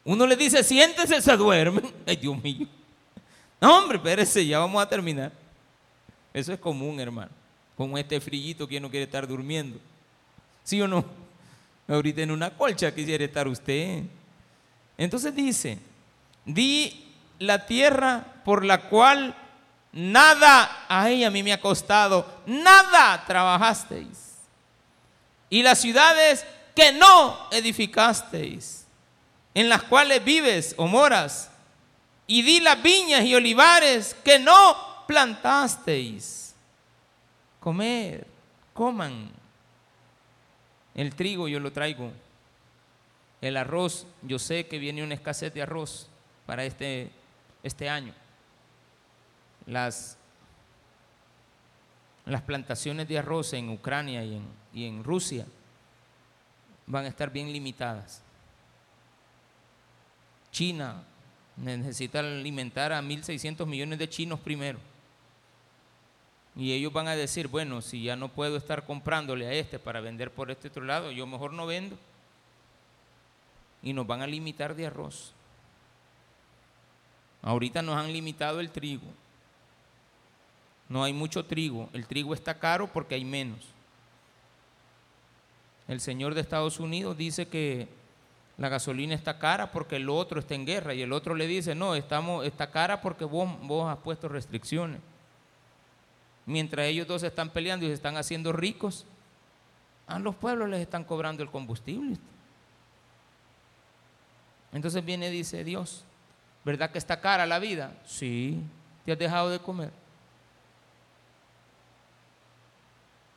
[0.05, 1.83] Uno le dice, siéntese, se duerme.
[2.07, 2.67] Ay, Dios mío.
[3.61, 5.33] No, hombre, espérese, ya vamos a terminar.
[6.35, 7.31] Eso es común, hermano.
[7.77, 9.79] Con este frillito que no quiere estar durmiendo.
[10.63, 11.05] ¿Sí o no?
[11.89, 14.03] Ahorita en una colcha quisiera estar usted.
[14.99, 15.79] Entonces dice,
[16.45, 19.35] di la tierra por la cual
[19.97, 24.35] nada, ay, a mí me ha costado, nada trabajasteis.
[25.49, 28.87] Y las ciudades que no edificasteis,
[29.55, 31.51] en las cuales vives o moras,
[32.27, 36.55] y di las viñas y olivares que no plantasteis.
[37.59, 38.27] Comer,
[38.75, 39.31] coman.
[40.95, 42.13] El trigo yo lo traigo.
[43.41, 46.09] El arroz, yo sé que viene una escasez de arroz
[46.45, 47.11] para este,
[47.63, 48.13] este año.
[49.67, 50.17] Las,
[52.25, 55.47] las plantaciones de arroz en Ucrania y en, y en Rusia
[56.87, 58.23] van a estar bien limitadas.
[60.53, 61.03] China
[61.57, 64.79] necesita alimentar a 1.600 millones de chinos primero.
[66.55, 70.01] Y ellos van a decir, bueno, si ya no puedo estar comprándole a este para
[70.01, 71.99] vender por este otro lado, yo mejor no vendo.
[73.83, 75.33] Y nos van a limitar de arroz.
[77.43, 79.07] Ahorita nos han limitado el trigo.
[80.89, 81.89] No hay mucho trigo.
[81.93, 83.61] El trigo está caro porque hay menos.
[85.89, 87.89] El señor de Estados Unidos dice que
[88.59, 91.75] la gasolina está cara porque el otro está en guerra y el otro le dice,
[91.75, 95.01] no, estamos, está cara porque vos, vos has puesto restricciones.
[96.47, 99.05] Mientras ellos dos están peleando y se están haciendo ricos,
[100.07, 102.17] a los pueblos les están cobrando el combustible.
[104.73, 106.05] Entonces viene y dice Dios,
[106.65, 107.93] ¿verdad que está cara la vida?
[108.07, 108.63] Sí,
[109.05, 109.93] te has dejado de comer.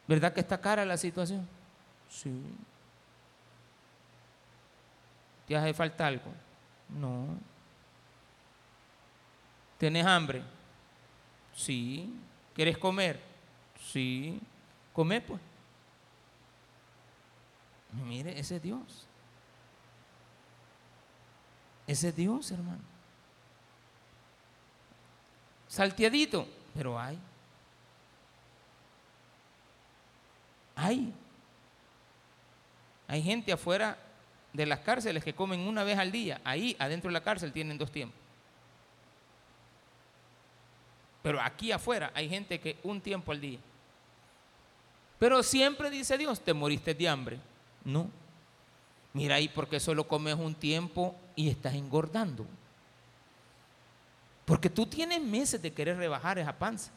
[0.09, 1.47] ¿Verdad que está cara la situación?
[2.09, 2.33] Sí.
[5.47, 6.31] ¿Te hace falta algo?
[6.89, 7.27] No.
[9.77, 10.41] ¿Tienes hambre?
[11.55, 12.11] Sí.
[12.55, 13.21] ¿Quieres comer?
[13.85, 14.41] Sí.
[14.93, 15.39] Come pues.
[18.03, 19.05] Mire, ese es Dios.
[21.85, 22.81] Ese es Dios, hermano.
[25.67, 27.19] Salteadito, pero hay.
[30.79, 31.13] Hay.
[33.07, 33.97] Hay gente afuera
[34.53, 36.39] de las cárceles que comen una vez al día.
[36.45, 38.17] Ahí, adentro de la cárcel, tienen dos tiempos.
[41.21, 43.59] Pero aquí afuera hay gente que un tiempo al día.
[45.19, 47.39] Pero siempre dice Dios, te moriste de hambre.
[47.83, 48.09] No.
[49.11, 52.45] Mira ahí porque solo comes un tiempo y estás engordando.
[54.45, 56.91] Porque tú tienes meses de querer rebajar esa panza.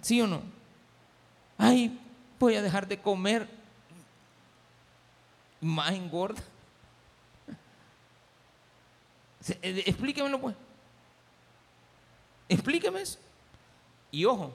[0.00, 0.63] ¿Sí o no?
[1.56, 1.98] Ay,
[2.38, 3.48] voy a dejar de comer
[5.60, 6.42] más engorda.
[9.62, 10.56] Eh, explíquemelo pues.
[12.48, 13.18] Explíqueme eso.
[14.10, 14.54] Y ojo,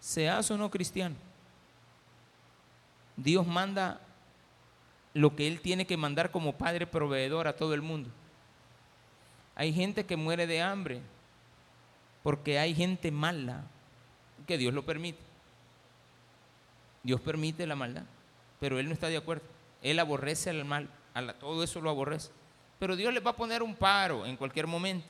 [0.00, 1.14] seas o no cristiano,
[3.16, 4.00] Dios manda
[5.12, 8.10] lo que Él tiene que mandar como Padre proveedor a todo el mundo.
[9.54, 11.00] Hay gente que muere de hambre
[12.22, 13.64] porque hay gente mala
[14.46, 15.20] que Dios lo permite.
[17.04, 18.02] Dios permite la maldad,
[18.58, 19.44] pero Él no está de acuerdo.
[19.82, 20.88] Él aborrece al mal,
[21.38, 22.30] todo eso lo aborrece.
[22.78, 25.06] Pero Dios le va a poner un paro en cualquier momento.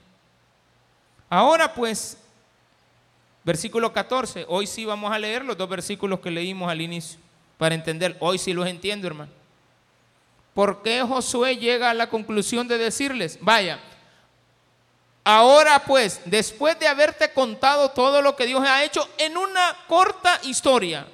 [1.30, 2.18] Ahora pues,
[3.45, 7.18] versículo 14, hoy sí vamos a leer los dos versículos que leímos al inicio,
[7.57, 9.30] para entender, hoy sí los entiendo, hermano.
[10.53, 13.78] ¿Por qué Josué llega a la conclusión de decirles, vaya,
[15.22, 20.40] ahora pues, después de haberte contado todo lo que Dios ha hecho en una corta
[20.42, 21.07] historia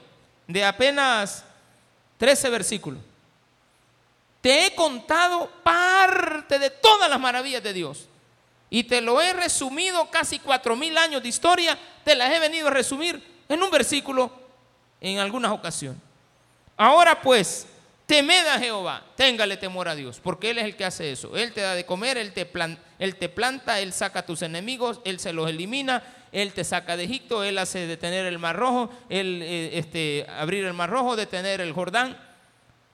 [0.53, 1.44] de apenas
[2.18, 3.01] 13 versículos,
[4.40, 8.07] te he contado parte de todas las maravillas de Dios.
[8.70, 12.68] Y te lo he resumido casi cuatro mil años de historia, te las he venido
[12.68, 14.30] a resumir en un versículo
[15.01, 16.01] en algunas ocasiones.
[16.76, 17.66] Ahora pues,
[18.07, 21.36] temed a Jehová, téngale temor a Dios, porque Él es el que hace eso.
[21.36, 22.48] Él te da de comer, Él te,
[22.98, 26.03] él te planta, Él saca a tus enemigos, Él se los elimina,
[26.33, 30.64] Él te saca de Egipto, Él hace detener el mar rojo, Él eh, este, abrir
[30.64, 32.16] el mar rojo, detener el Jordán,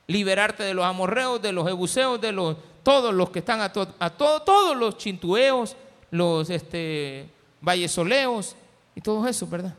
[0.06, 4.10] liberarte de los amorreos, de los ebuseos, de los, todos los que están a, a
[4.10, 5.76] todos los chintueos,
[6.10, 7.28] los este,
[7.60, 8.56] vallesoleos
[8.94, 9.74] y todo eso, ¿verdad?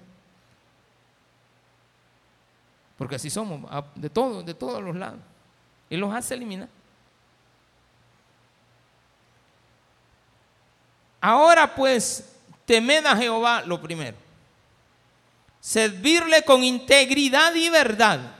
[2.97, 3.61] Porque así somos,
[3.95, 5.19] de todos, de todos los lados.
[5.89, 6.67] Y los hace eliminar.
[11.21, 12.36] Ahora pues,
[12.67, 14.17] temed a Jehová lo primero.
[15.59, 18.35] Servirle con integridad y verdad.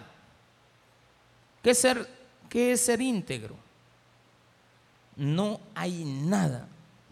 [1.63, 2.07] ¿Qué ser,
[2.53, 3.55] es ser íntegro?
[5.15, 6.67] No hay nada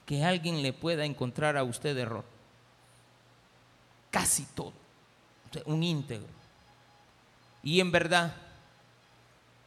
[0.05, 2.25] que alguien le pueda encontrar a usted error.
[4.11, 4.73] Casi todo.
[5.65, 6.27] Un íntegro.
[7.63, 8.35] Y en verdad,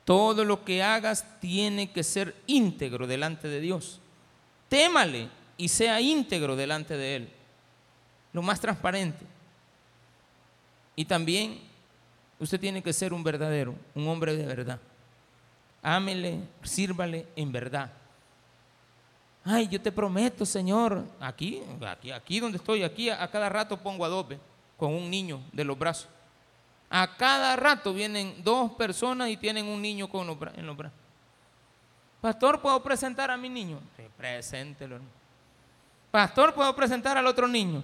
[0.05, 4.01] todo lo que hagas tiene que ser íntegro delante de Dios.
[4.69, 7.38] Témale y sea íntegro delante de Él.
[8.33, 9.25] Lo más transparente.
[10.97, 11.61] Y también
[12.39, 14.81] usted tiene que ser un verdadero, un hombre de verdad.
[15.83, 17.93] Ámele, sírvale en verdad.
[19.45, 24.05] Ay, yo te prometo, Señor, aquí, aquí, aquí donde estoy, aquí a, cada rato pongo
[24.05, 24.39] adobe
[24.77, 26.09] con un niño de los brazos.
[26.91, 30.99] A cada rato vienen dos personas y tienen un niño con en los brazos.
[32.21, 33.79] Pastor, ¿puedo presentar a mi niño?
[34.17, 34.99] Preséntelo.
[36.11, 37.83] Pastor, ¿puedo presentar al otro niño?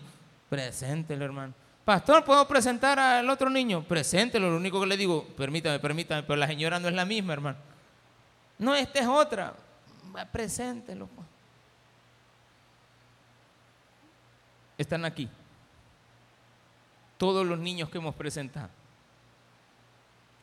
[0.55, 1.53] Preséntelo, hermano.
[1.85, 3.83] Pastor, ¿puedo presentar al otro niño?
[3.83, 4.49] Preséntelo.
[4.49, 7.59] Lo único que le digo, permítame, permítame, pero la señora no es la misma, hermano.
[8.57, 9.53] No, esta es otra.
[10.31, 11.09] Preséntelo.
[11.09, 11.27] Pues.
[14.79, 15.29] Están aquí.
[17.19, 18.71] Todos los niños que hemos presentado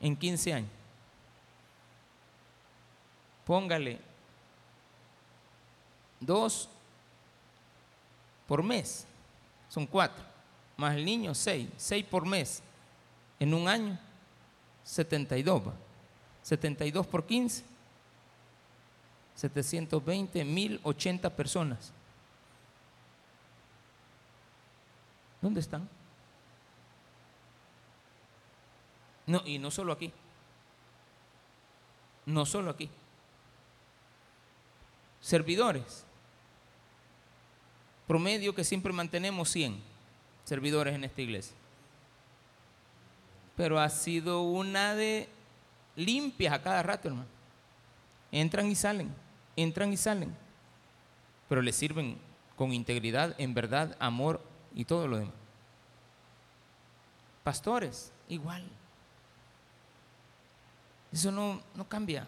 [0.02, 0.72] en 15 años.
[3.46, 3.98] Póngale
[6.20, 6.70] dos
[8.46, 9.08] por mes,
[9.72, 10.22] son cuatro,
[10.76, 12.62] más el niño seis, seis por mes.
[13.40, 13.98] En un año,
[14.84, 15.74] 72 va.
[16.44, 17.64] 72 por 15,
[19.34, 21.94] 720, 1080 personas.
[25.42, 25.88] ¿Dónde están?
[29.26, 30.12] No, y no solo aquí.
[32.26, 32.90] No solo aquí.
[35.22, 36.06] Servidores.
[38.12, 39.80] Promedio que siempre mantenemos 100
[40.44, 41.56] servidores en esta iglesia.
[43.56, 45.30] Pero ha sido una de
[45.96, 47.30] limpias a cada rato, hermano.
[48.30, 49.16] Entran y salen,
[49.56, 50.36] entran y salen.
[51.48, 52.18] Pero le sirven
[52.58, 54.42] con integridad, en verdad, amor
[54.76, 55.36] y todo lo demás.
[57.46, 58.68] Pastores, igual.
[61.14, 62.28] Eso no, no cambia.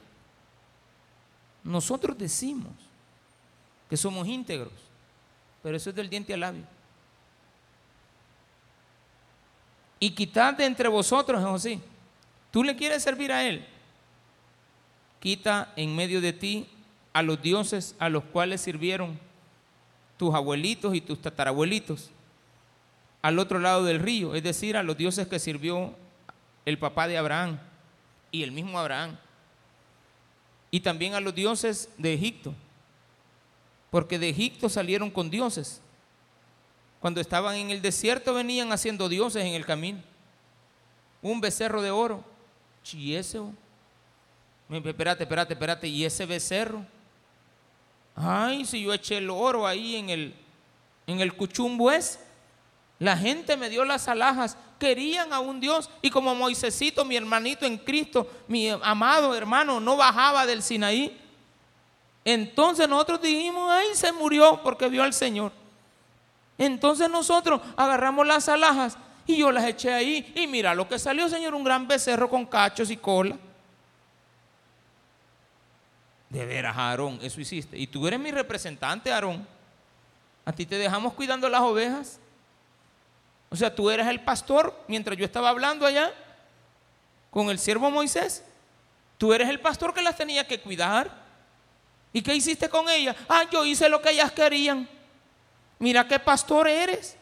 [1.61, 2.71] Nosotros decimos
[3.89, 4.92] que somos íntegros,
[5.63, 6.63] pero eso es del diente al labio.
[9.99, 11.79] Y quitad de entre vosotros, José,
[12.51, 13.65] tú le quieres servir a Él,
[15.21, 16.67] quita en medio de ti
[17.13, 19.17] a los dioses a los cuales sirvieron
[20.17, 22.11] tus abuelitos y tus tatarabuelitos
[23.21, 25.95] al otro lado del río, es decir, a los dioses que sirvió
[26.65, 27.57] el papá de Abraham
[28.31, 29.17] y el mismo Abraham.
[30.69, 32.53] Y también a los dioses de Egipto,
[33.93, 35.79] porque de Egipto salieron con dioses.
[36.99, 39.99] Cuando estaban en el desierto venían haciendo dioses en el camino.
[41.21, 42.23] Un becerro de oro.
[42.91, 43.39] Y ese,
[44.67, 46.83] espérate, espérate, espérate, y ese becerro.
[48.15, 50.33] Ay, si yo eché el oro ahí en el,
[51.05, 52.17] en el cuchumbo ese.
[52.97, 57.67] La gente me dio las alhajas, querían a un Dios y como Moisésito, mi hermanito
[57.67, 61.19] en Cristo, mi amado hermano, no bajaba del Sinaí.
[62.25, 65.51] Entonces nosotros dijimos, ay, se murió porque vio al Señor.
[66.57, 71.27] Entonces nosotros agarramos las alhajas y yo las eché ahí y mira lo que salió,
[71.29, 73.37] Señor, un gran becerro con cachos y cola.
[76.29, 77.77] De veras, Aarón, eso hiciste.
[77.77, 79.47] Y tú eres mi representante, Aarón.
[80.45, 82.19] A ti te dejamos cuidando las ovejas.
[83.49, 86.11] O sea, tú eras el pastor mientras yo estaba hablando allá
[87.29, 88.43] con el siervo Moisés.
[89.17, 91.22] Tú eres el pastor que las tenía que cuidar.
[92.13, 93.15] ¿Y qué hiciste con ellas?
[93.27, 94.87] Ah, yo hice lo que ellas querían.
[95.79, 97.17] Mira qué pastor eres.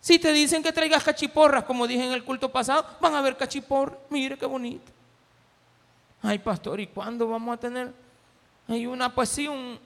[0.00, 3.36] Si te dicen que traigas cachiporras, como dije en el culto pasado, van a ver
[3.36, 3.98] cachiporras.
[4.08, 4.92] Mire qué bonito.
[6.22, 7.92] Ay, pastor, ¿y cuándo vamos a tener?
[8.68, 9.78] Hay una, pues sí, un,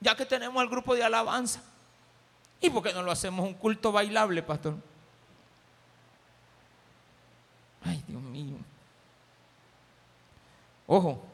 [0.00, 1.62] ya que tenemos el grupo de alabanza.
[2.60, 4.76] ¿Y por qué no lo hacemos un culto bailable, pastor?
[7.84, 8.56] Ay, Dios mío.
[10.86, 11.31] Ojo,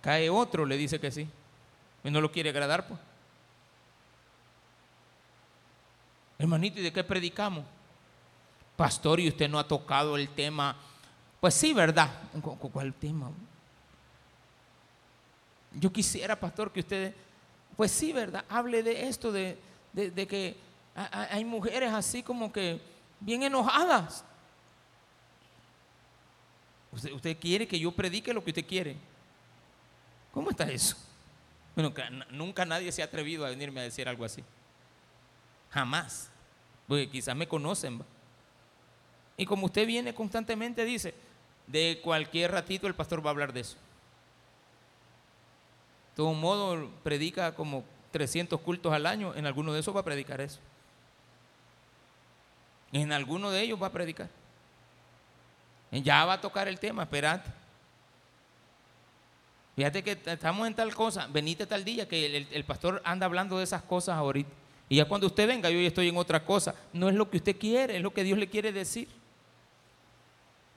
[0.00, 1.28] cae otro, le dice que sí.
[2.02, 2.98] Y no lo quiere agradar, pues.
[6.38, 7.64] Hermanito, ¿y de qué predicamos?
[8.76, 10.74] Pastor, y usted no ha tocado el tema.
[11.38, 12.10] Pues sí, ¿verdad?
[12.72, 13.30] ¿Cuál tema?
[15.72, 17.14] Yo quisiera, pastor, que usted,
[17.76, 18.44] pues sí, ¿verdad?
[18.48, 19.58] Hable de esto, de,
[19.94, 20.56] que
[20.94, 22.80] hay mujeres así como que
[23.20, 24.24] bien enojadas.
[26.90, 28.96] Usted, usted, quiere que yo predique lo que usted quiere.
[30.32, 30.96] ¿Cómo está eso?
[31.74, 31.92] Bueno,
[32.30, 34.44] nunca nadie se ha atrevido a venirme a decir algo así.
[35.70, 36.30] Jamás.
[36.86, 38.02] Porque quizás me conocen.
[39.36, 41.14] Y como usted viene constantemente, dice,
[41.66, 43.76] de cualquier ratito el pastor va a hablar de eso.
[46.10, 50.04] De todo modo, predica como 300 cultos al año, en alguno de esos va a
[50.04, 50.58] predicar eso.
[52.92, 54.28] En alguno de ellos va a predicar.
[55.92, 57.50] Ya va a tocar el tema, esperate.
[59.76, 63.64] Fíjate que estamos en tal cosa, venite tal día, que el, pastor anda hablando de
[63.64, 64.50] esas cosas ahorita.
[64.88, 66.74] Y ya cuando usted venga, yo ya estoy en otra cosa.
[66.92, 69.08] No es lo que usted quiere, es lo que Dios le quiere decir.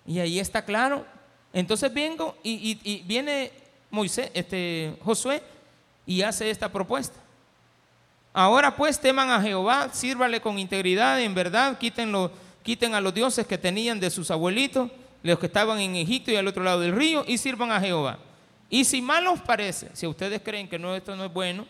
[0.05, 1.05] Y ahí está claro.
[1.51, 3.51] Entonces vengo y, viene
[3.89, 5.41] Moisés, este, Josué,
[6.05, 7.19] y hace esta propuesta.
[8.33, 12.11] Ahora pues teman a Jehová, sírvale con integridad, en verdad, quiten,
[12.63, 14.89] quiten a los dioses que tenían de sus abuelitos,
[15.21, 18.17] los que estaban en Egipto y al otro lado del río, y sirvan a Jehová.
[18.69, 21.65] Y si mal os parece, si ustedes creen que no, esto no es bueno,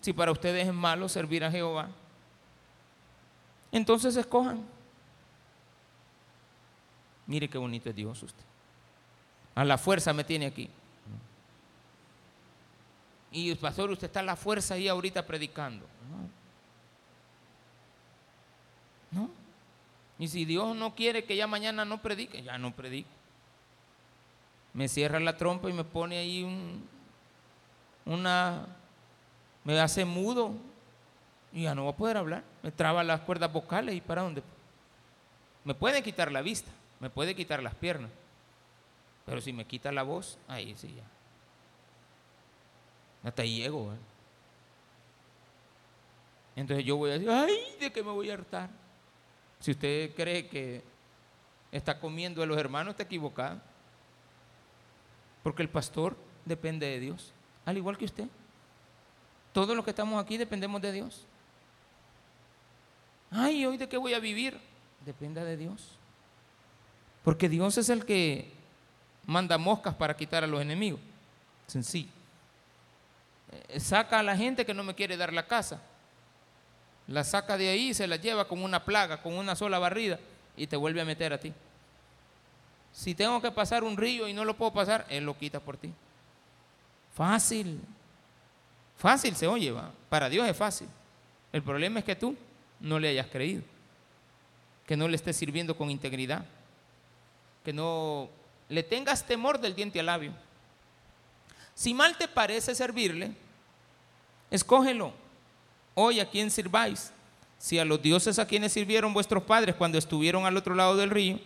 [0.00, 1.88] si para ustedes es malo servir a Jehová,
[3.72, 4.62] entonces escojan.
[7.26, 8.44] Mire qué bonito es Dios usted.
[9.54, 10.68] A la fuerza me tiene aquí.
[13.32, 15.86] Y pastor, usted está a la fuerza ahí ahorita predicando.
[19.10, 19.30] ¿No?
[20.18, 23.08] Y si Dios no quiere que ya mañana no predique, ya no predique
[24.74, 26.86] me cierra la trompa y me pone ahí un,
[28.04, 28.66] una,
[29.62, 30.52] me hace mudo
[31.52, 34.42] y ya no va a poder hablar, me traba las cuerdas vocales y para dónde.
[35.64, 38.10] Me puede quitar la vista, me puede quitar las piernas,
[39.24, 41.04] pero si me quita la voz, ahí sí ya.
[43.28, 43.92] Hasta ahí llego.
[43.92, 43.96] ¿eh?
[46.56, 48.68] Entonces yo voy a decir, ay, ¿de qué me voy a hartar?
[49.60, 50.82] Si usted cree que
[51.72, 53.60] está comiendo a los hermanos, está equivocado.
[55.44, 57.32] Porque el pastor depende de Dios,
[57.64, 58.26] al igual que usted.
[59.52, 61.26] Todos los que estamos aquí dependemos de Dios.
[63.30, 64.58] Ay, ¿hoy de qué voy a vivir?
[65.04, 65.96] Dependa de Dios.
[67.22, 68.52] Porque Dios es el que
[69.26, 71.00] manda moscas para quitar a los enemigos.
[71.66, 72.10] Sencillo.
[73.68, 75.80] Eh, saca a la gente que no me quiere dar la casa.
[77.06, 80.18] La saca de ahí y se la lleva con una plaga, con una sola barrida
[80.56, 81.52] y te vuelve a meter a ti.
[82.94, 85.76] Si tengo que pasar un río y no lo puedo pasar, Él lo quita por
[85.76, 85.92] ti.
[87.12, 87.80] Fácil.
[88.96, 89.90] Fácil se oye, va.
[90.08, 90.86] Para Dios es fácil.
[91.52, 92.36] El problema es que tú
[92.78, 93.62] no le hayas creído.
[94.86, 96.44] Que no le estés sirviendo con integridad.
[97.64, 98.28] Que no
[98.68, 100.32] le tengas temor del diente al labio.
[101.74, 103.32] Si mal te parece servirle,
[104.52, 105.12] escógelo.
[105.96, 107.12] Hoy a quién sirváis.
[107.58, 111.10] Si a los dioses a quienes sirvieron vuestros padres cuando estuvieron al otro lado del
[111.10, 111.40] río,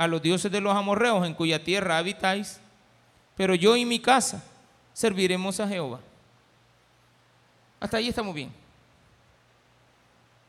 [0.00, 2.58] a los dioses de los amorreos en cuya tierra habitáis,
[3.36, 4.42] pero yo y mi casa
[4.94, 6.00] serviremos a Jehová.
[7.78, 8.50] Hasta ahí estamos bien.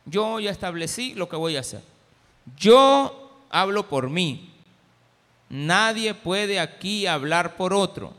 [0.05, 1.81] Yo ya establecí lo que voy a hacer.
[2.55, 4.53] Yo hablo por mí.
[5.49, 8.13] Nadie puede aquí hablar por otro.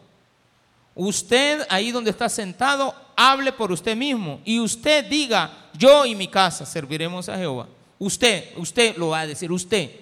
[0.95, 6.28] Usted ahí donde está sentado, hable por usted mismo y usted diga, yo y mi
[6.28, 7.68] casa serviremos a Jehová.
[7.99, 10.01] Usted, usted lo va a decir, usted.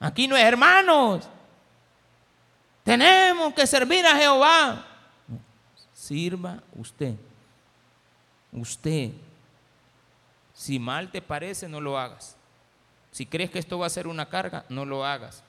[0.00, 1.28] Aquí no es hermanos.
[2.82, 4.86] Tenemos que servir a Jehová.
[5.92, 7.14] Sirva usted.
[8.50, 9.10] Usted.
[10.54, 12.36] Si mal te parece, no lo hagas.
[13.12, 15.44] Si crees que esto va a ser una carga, no lo hagas.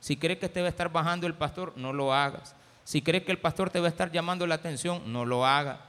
[0.00, 2.54] Si crees que te va a estar bajando el pastor, no lo hagas.
[2.84, 5.80] Si crees que el pastor te va a estar llamando la atención, no lo haga.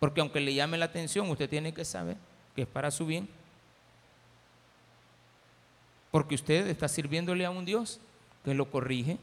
[0.00, 2.16] Porque aunque le llame la atención, usted tiene que saber
[2.56, 3.28] que es para su bien.
[6.16, 8.00] Porque usted está sirviéndole a un Dios
[8.42, 9.18] que lo corrige,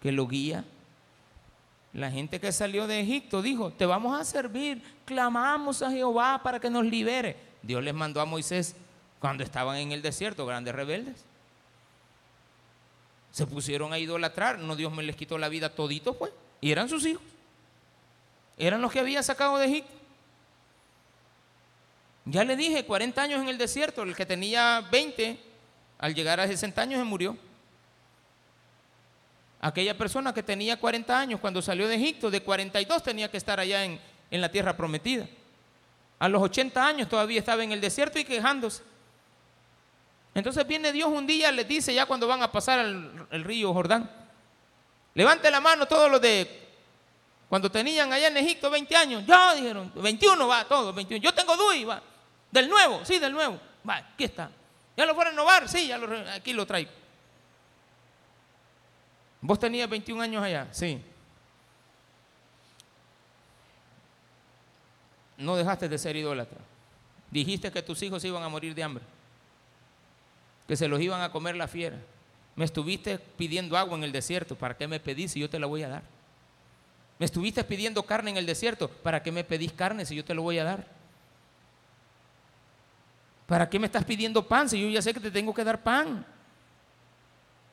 [0.00, 0.64] que lo guía.
[1.92, 6.58] La gente que salió de Egipto dijo, te vamos a servir, clamamos a Jehová para
[6.60, 7.36] que nos libere.
[7.60, 8.74] Dios les mandó a Moisés
[9.18, 11.26] cuando estaban en el desierto, grandes rebeldes.
[13.30, 16.32] Se pusieron a idolatrar, no Dios me les quitó la vida todito, pues.
[16.62, 17.22] Y eran sus hijos.
[18.56, 19.92] Eran los que había sacado de Egipto.
[22.24, 25.49] Ya le dije, 40 años en el desierto, el que tenía 20
[26.00, 27.36] Al llegar a 60 años se murió.
[29.60, 33.60] Aquella persona que tenía 40 años cuando salió de Egipto, de 42 tenía que estar
[33.60, 35.28] allá en, en la tierra prometida.
[36.18, 38.82] A los 80 años todavía estaba en el desierto y quejándose.
[40.34, 44.08] Entonces viene Dios un día, les dice ya cuando van a pasar el, río Jordán,
[45.14, 46.68] levante la mano todos los de
[47.48, 51.20] cuando tenían allá en Egipto 20 años, ya dijeron, 21 va, todos, 21.
[51.20, 52.00] Yo tengo DUI, va,
[52.50, 54.50] del nuevo, sí, del nuevo, va, aquí está.
[55.00, 55.66] ¿Ya lo fueron a renovar?
[55.66, 55.98] Sí, ya
[56.34, 56.90] aquí lo traigo.
[59.40, 60.68] ¿Vos tenías 21 años allá?
[60.72, 61.00] Sí.
[65.38, 66.58] No dejaste de ser idólatra.
[67.30, 69.04] Dijiste que tus hijos iban a morir de hambre
[70.68, 71.96] que se los iban a comer la fiera.
[72.54, 75.66] Me estuviste pidiendo agua en el desierto, ¿para qué me pedís si yo te la
[75.66, 76.02] voy a dar?
[77.18, 80.34] Me estuviste pidiendo carne en el desierto, ¿para qué me pedís carne si yo te
[80.34, 80.99] lo voy a dar?
[83.50, 85.82] ¿Para qué me estás pidiendo pan si yo ya sé que te tengo que dar
[85.82, 86.24] pan?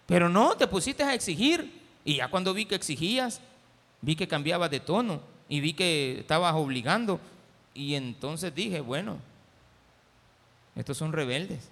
[0.07, 1.71] Pero no, te pusiste a exigir.
[2.03, 3.41] Y ya cuando vi que exigías,
[4.01, 7.19] vi que cambiabas de tono y vi que estabas obligando.
[7.75, 9.19] Y entonces dije, bueno,
[10.75, 11.69] estos son rebeldes.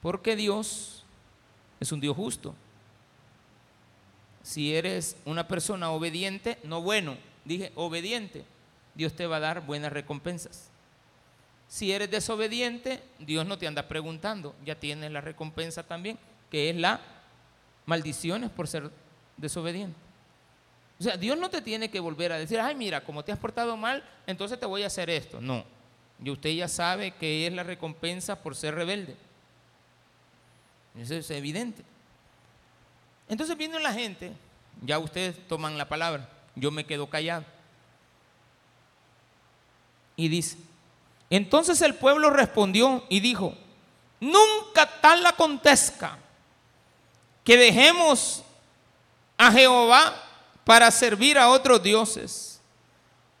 [0.00, 1.04] Porque Dios
[1.80, 2.54] es un Dios justo.
[4.42, 8.46] Si eres una persona obediente, no bueno, dije obediente,
[8.94, 10.70] Dios te va a dar buenas recompensas.
[11.74, 16.76] Si eres desobediente, Dios no te anda preguntando, ya tienes la recompensa también, que es
[16.76, 17.00] la
[17.84, 18.92] maldiciones por ser
[19.36, 19.98] desobediente.
[21.00, 23.40] O sea, Dios no te tiene que volver a decir, ay, mira, como te has
[23.40, 25.40] portado mal, entonces te voy a hacer esto.
[25.40, 25.64] No,
[26.22, 29.16] y usted ya sabe que es la recompensa por ser rebelde.
[30.96, 31.82] Eso es evidente.
[33.28, 34.30] Entonces viene la gente,
[34.80, 37.44] ya ustedes toman la palabra, yo me quedo callado.
[40.14, 40.56] Y dice,
[41.36, 43.54] entonces el pueblo respondió y dijo,
[44.20, 46.18] nunca tal acontezca
[47.42, 48.42] que dejemos
[49.36, 50.14] a Jehová
[50.64, 52.60] para servir a otros dioses.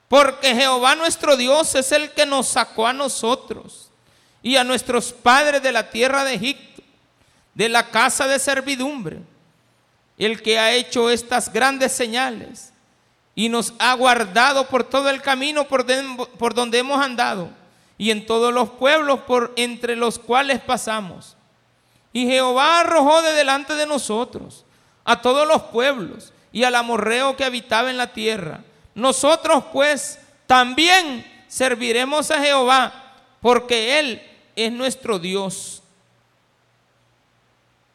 [0.08, 3.88] Porque Jehová nuestro Dios es el que nos sacó a nosotros
[4.42, 6.74] y a nuestros padres de la tierra de Egipto
[7.54, 9.20] de la casa de servidumbre,
[10.18, 12.72] el que ha hecho estas grandes señales
[13.34, 17.50] y nos ha guardado por todo el camino por, donde hemos andado
[17.96, 21.36] y en todos los pueblos por entre los cuales pasamos.
[22.12, 24.64] Y Jehová arrojó de delante de nosotros
[25.04, 28.60] a todos los pueblos y al amorreo que habitaba en la tierra.
[28.94, 34.22] Nosotros pues también serviremos a Jehová porque Él
[34.54, 35.82] es nuestro Dios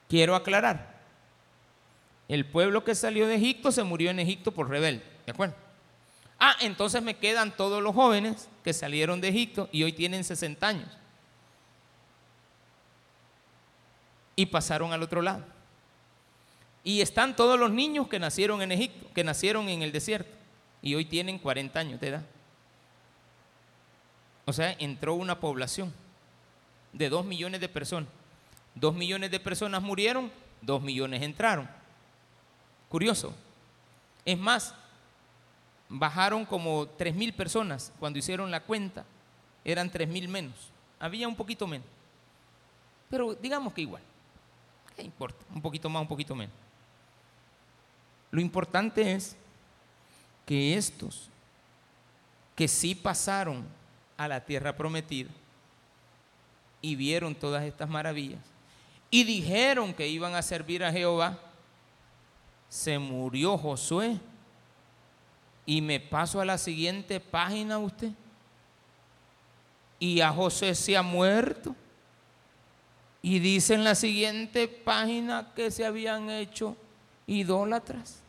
[0.09, 0.89] Quiero aclarar.
[2.27, 5.03] El pueblo que salió de Egipto se murió en Egipto por rebelde.
[5.25, 5.55] ¿De acuerdo?
[6.39, 10.67] Ah, entonces me quedan todos los jóvenes que salieron de Egipto y hoy tienen 60
[10.67, 10.97] años.
[14.35, 15.43] Y pasaron al otro lado.
[16.83, 20.35] Y están todos los niños que nacieron en Egipto, que nacieron en el desierto.
[20.81, 22.25] Y hoy tienen 40 años de edad.
[24.45, 25.93] O sea, entró una población
[26.93, 28.09] de 2 millones de personas.
[28.75, 30.31] Dos millones de personas murieron,
[30.61, 31.69] dos millones entraron.
[32.87, 33.35] Curioso.
[34.25, 34.73] Es más,
[35.89, 39.05] bajaron como tres mil personas cuando hicieron la cuenta.
[39.65, 40.55] Eran tres mil menos.
[40.99, 41.87] Había un poquito menos.
[43.09, 44.03] Pero digamos que igual.
[44.95, 45.43] ¿Qué importa?
[45.53, 46.55] Un poquito más, un poquito menos.
[48.31, 49.35] Lo importante es
[50.45, 51.29] que estos
[52.55, 53.65] que sí pasaron
[54.17, 55.29] a la tierra prometida
[56.81, 58.41] y vieron todas estas maravillas,
[59.09, 61.39] y dijeron que iban a servir a Jehová,
[62.67, 64.19] se murió Josué.
[65.69, 68.09] Y me paso a la siguiente página usted.
[69.99, 71.75] Y a Josué se ha muerto.
[73.21, 76.75] Y dice en la siguiente página que se habían hecho
[77.27, 78.23] idólatras.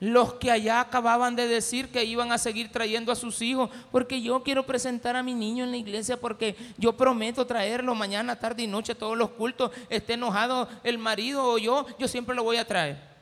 [0.00, 4.20] Los que allá acababan de decir que iban a seguir trayendo a sus hijos, porque
[4.20, 8.64] yo quiero presentar a mi niño en la iglesia, porque yo prometo traerlo mañana, tarde
[8.64, 12.56] y noche todos los cultos, esté enojado el marido o yo, yo siempre lo voy
[12.56, 13.15] a traer.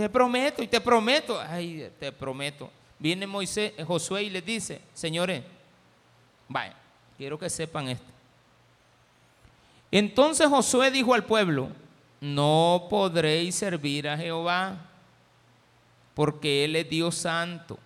[0.00, 2.70] Te prometo y te prometo, ay, te prometo.
[2.98, 5.44] Viene Moisés, Josué y les dice, señores,
[6.48, 6.74] vaya,
[7.18, 8.06] quiero que sepan esto.
[9.90, 11.68] Entonces Josué dijo al pueblo,
[12.18, 14.78] no podréis servir a Jehová,
[16.14, 17.78] porque Él es Dios santo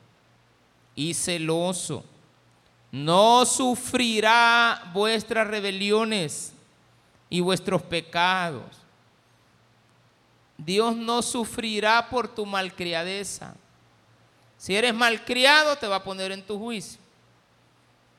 [0.94, 2.04] y celoso.
[2.92, 6.54] No sufrirá vuestras rebeliones
[7.28, 8.83] y vuestros pecados.
[10.56, 13.54] Dios no sufrirá por tu malcriadeza.
[14.56, 16.98] Si eres malcriado, te va a poner en tu juicio.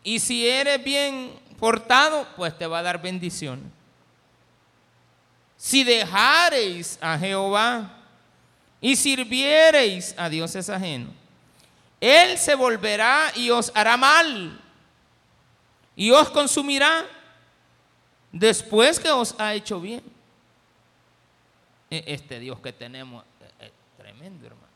[0.03, 3.71] Y si eres bien portado, pues te va a dar bendición.
[5.57, 7.91] Si dejareis a Jehová
[8.81, 11.13] y sirviereis a dioses ajenos,
[11.99, 14.61] Él se volverá y os hará mal
[15.95, 17.05] y os consumirá
[18.31, 20.03] después que os ha hecho bien.
[21.89, 23.23] E, este Dios que tenemos
[23.59, 24.67] es tremendo, hermano.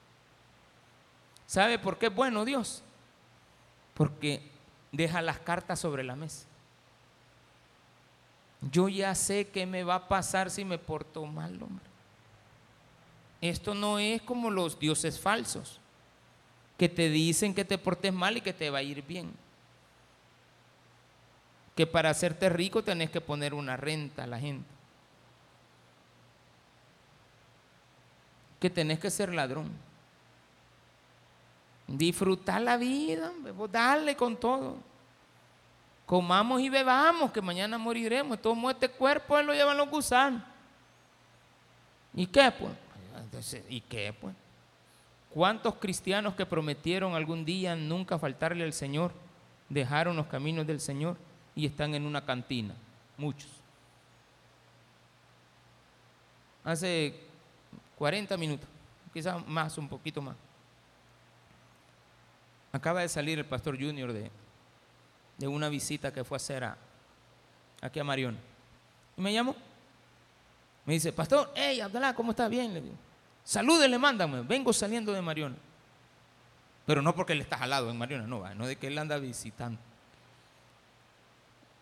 [1.47, 2.83] ¿Sabe por qué es bueno Dios?
[3.95, 4.43] Porque
[4.91, 6.45] deja las cartas sobre la mesa.
[8.71, 11.85] Yo ya sé qué me va a pasar si me porto mal, hombre.
[13.41, 15.79] Esto no es como los dioses falsos,
[16.77, 19.31] que te dicen que te portes mal y que te va a ir bien.
[21.75, 24.78] Que para hacerte rico tenés que poner una renta a la gente.
[28.59, 29.69] Que tenés que ser ladrón.
[31.87, 33.31] Disfrutar la vida,
[33.71, 34.89] dale con todo
[36.09, 38.41] comamos y bebamos, que mañana moriremos.
[38.41, 40.41] Todo este cuerpo él lo llevan los gusanos.
[42.15, 42.73] ¿Y qué pues?
[43.69, 44.35] ¿Y qué pues?
[45.29, 49.13] ¿Cuántos cristianos que prometieron algún día nunca faltarle al Señor
[49.69, 51.15] dejaron los caminos del Señor
[51.53, 52.73] y están en una cantina?
[53.15, 53.51] Muchos.
[56.63, 57.28] Hace
[57.99, 58.67] 40 minutos,
[59.13, 60.35] quizás más, un poquito más.
[62.71, 64.31] Acaba de salir el pastor Junior de,
[65.37, 66.63] de una visita que fue a hacer
[67.81, 68.37] aquí a Mariona.
[69.17, 69.53] Y me llamó.
[70.85, 72.47] Me dice, pastor, hey, Abdalá, ¿cómo está?
[72.47, 72.95] Bien, le digo.
[73.43, 74.43] Salúdele, mándame.
[74.43, 75.55] Vengo saliendo de Mariona.
[76.85, 79.79] Pero no porque él está jalado en Mariona, no, no de que él anda visitando.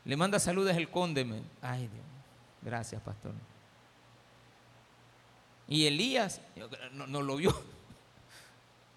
[0.03, 1.21] Le manda saludos el conde.
[1.61, 2.05] Ay, Dios.
[2.63, 3.33] Gracias, pastor.
[5.67, 6.41] Y Elías,
[6.91, 7.53] no, lo vio.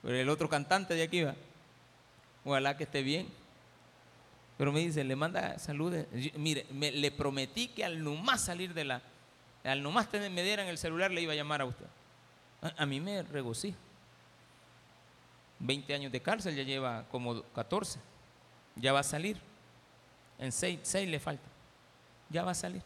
[0.02, 1.34] Pero el otro cantante de aquí va.
[2.44, 3.28] Ojalá que esté bien.
[4.56, 6.06] Pero me dice, le manda saludos.
[6.36, 9.02] Mire, me, le prometí que al nomás salir de la,
[9.64, 11.86] al nomás tener, me dieran el celular, le iba a llamar a usted.
[12.76, 13.74] A, mí me regocí.
[15.58, 17.98] 20 años de cárcel, ya lleva como 14.
[18.76, 19.38] Ya va a salir.
[20.38, 21.48] En 6, 6 le falta.
[22.28, 22.82] Ya va a salir.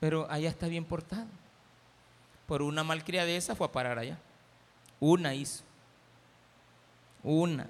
[0.00, 1.26] Pero allá está bien portado.
[2.46, 4.18] Por una malcriadeza fue a parar allá.
[5.00, 5.64] Una hizo.
[7.22, 7.66] Una.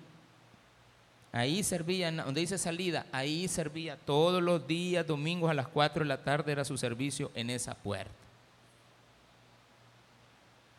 [1.32, 6.08] Ahí servía, donde dice salida, ahí servía todos los días, domingos a las 4 de
[6.08, 8.14] la tarde era su servicio en esa puerta.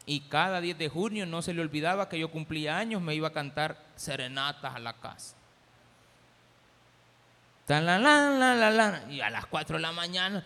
[0.07, 3.27] Y cada 10 de junio no se le olvidaba que yo cumplía años, me iba
[3.27, 5.35] a cantar serenatas a la casa.
[9.11, 10.45] Y a las 4 de la mañana.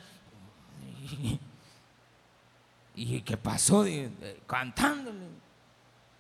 [2.96, 3.86] ¿Y, qué pasó?
[4.48, 5.20] Cantándole.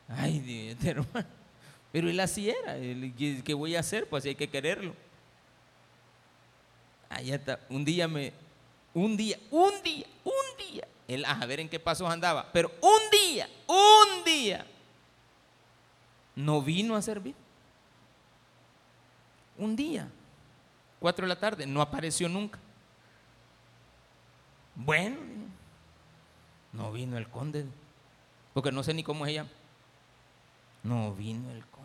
[0.07, 1.27] Ay, Dios, hermano.
[1.91, 2.75] Pero él así era.
[3.43, 4.07] ¿Qué voy a hacer?
[4.07, 4.95] Pues hay que quererlo.
[7.09, 7.59] Allá está.
[7.69, 8.33] Un día me.
[8.93, 10.87] Un día, un día, un día.
[11.07, 12.49] Él, a ver en qué pasos andaba.
[12.51, 14.65] Pero un día, un día.
[16.35, 17.35] No vino a servir.
[19.57, 20.09] Un día.
[20.99, 21.65] Cuatro de la tarde.
[21.65, 22.59] No apareció nunca.
[24.75, 25.17] Bueno.
[26.73, 27.65] No vino el conde.
[28.53, 29.49] Porque no sé ni cómo se llama.
[30.83, 31.81] No vino el conde.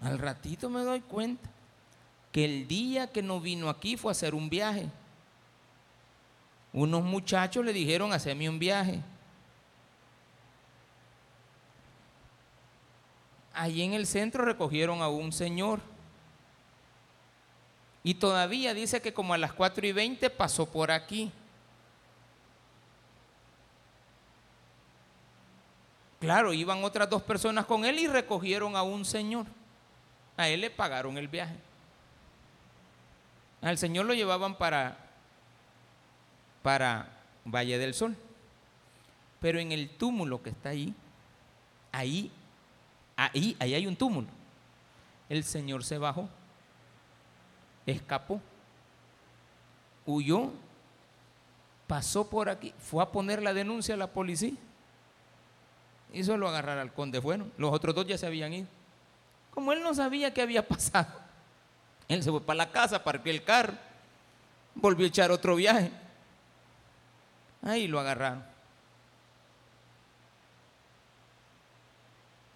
[0.00, 1.48] Al ratito me doy cuenta
[2.32, 4.88] que el día que no vino aquí fue a hacer un viaje.
[6.72, 9.00] Unos muchachos le dijeron, hacerme un viaje.
[13.54, 15.80] Allí en el centro recogieron a un señor.
[18.06, 21.32] Y todavía dice que como a las 4 y 20 pasó por aquí.
[26.20, 29.46] Claro, iban otras dos personas con él y recogieron a un señor.
[30.36, 31.56] A él le pagaron el viaje.
[33.60, 34.98] Al Señor lo llevaban para,
[36.62, 37.08] para
[37.44, 38.16] Valle del Sol.
[39.40, 40.94] Pero en el túmulo que está ahí,
[41.90, 42.30] ahí,
[43.16, 44.28] ahí, ahí hay un túmulo.
[45.28, 46.28] El Señor se bajó,
[47.86, 48.40] escapó,
[50.04, 50.50] huyó,
[51.86, 54.54] pasó por aquí, fue a poner la denuncia a la policía
[56.12, 57.52] y solo agarrar al conde fueron.
[57.56, 58.66] Los otros dos ya se habían ido.
[59.52, 61.12] Como él no sabía qué había pasado,
[62.08, 63.74] él se fue para la casa, parqueó el carro,
[64.74, 65.90] volvió a echar otro viaje.
[67.62, 68.44] Ahí lo agarraron.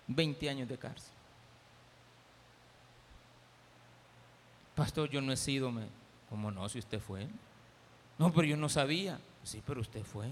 [0.06, 1.12] 20 años de cárcel.
[4.80, 5.84] Pastor, yo no he sido, me,
[6.30, 6.66] ¿cómo no?
[6.70, 7.28] Si usted fue.
[8.16, 9.20] No, pero yo no sabía.
[9.42, 10.30] Sí, pero usted fue.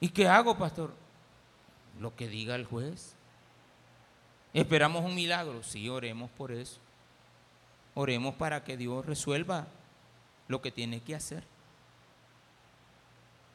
[0.00, 0.92] ¿Y qué hago, pastor?
[1.98, 3.14] Lo que diga el juez.
[4.52, 6.78] Esperamos un milagro, sí, oremos por eso.
[7.94, 9.66] oremos para que Dios resuelva
[10.46, 11.42] lo que tiene que hacer.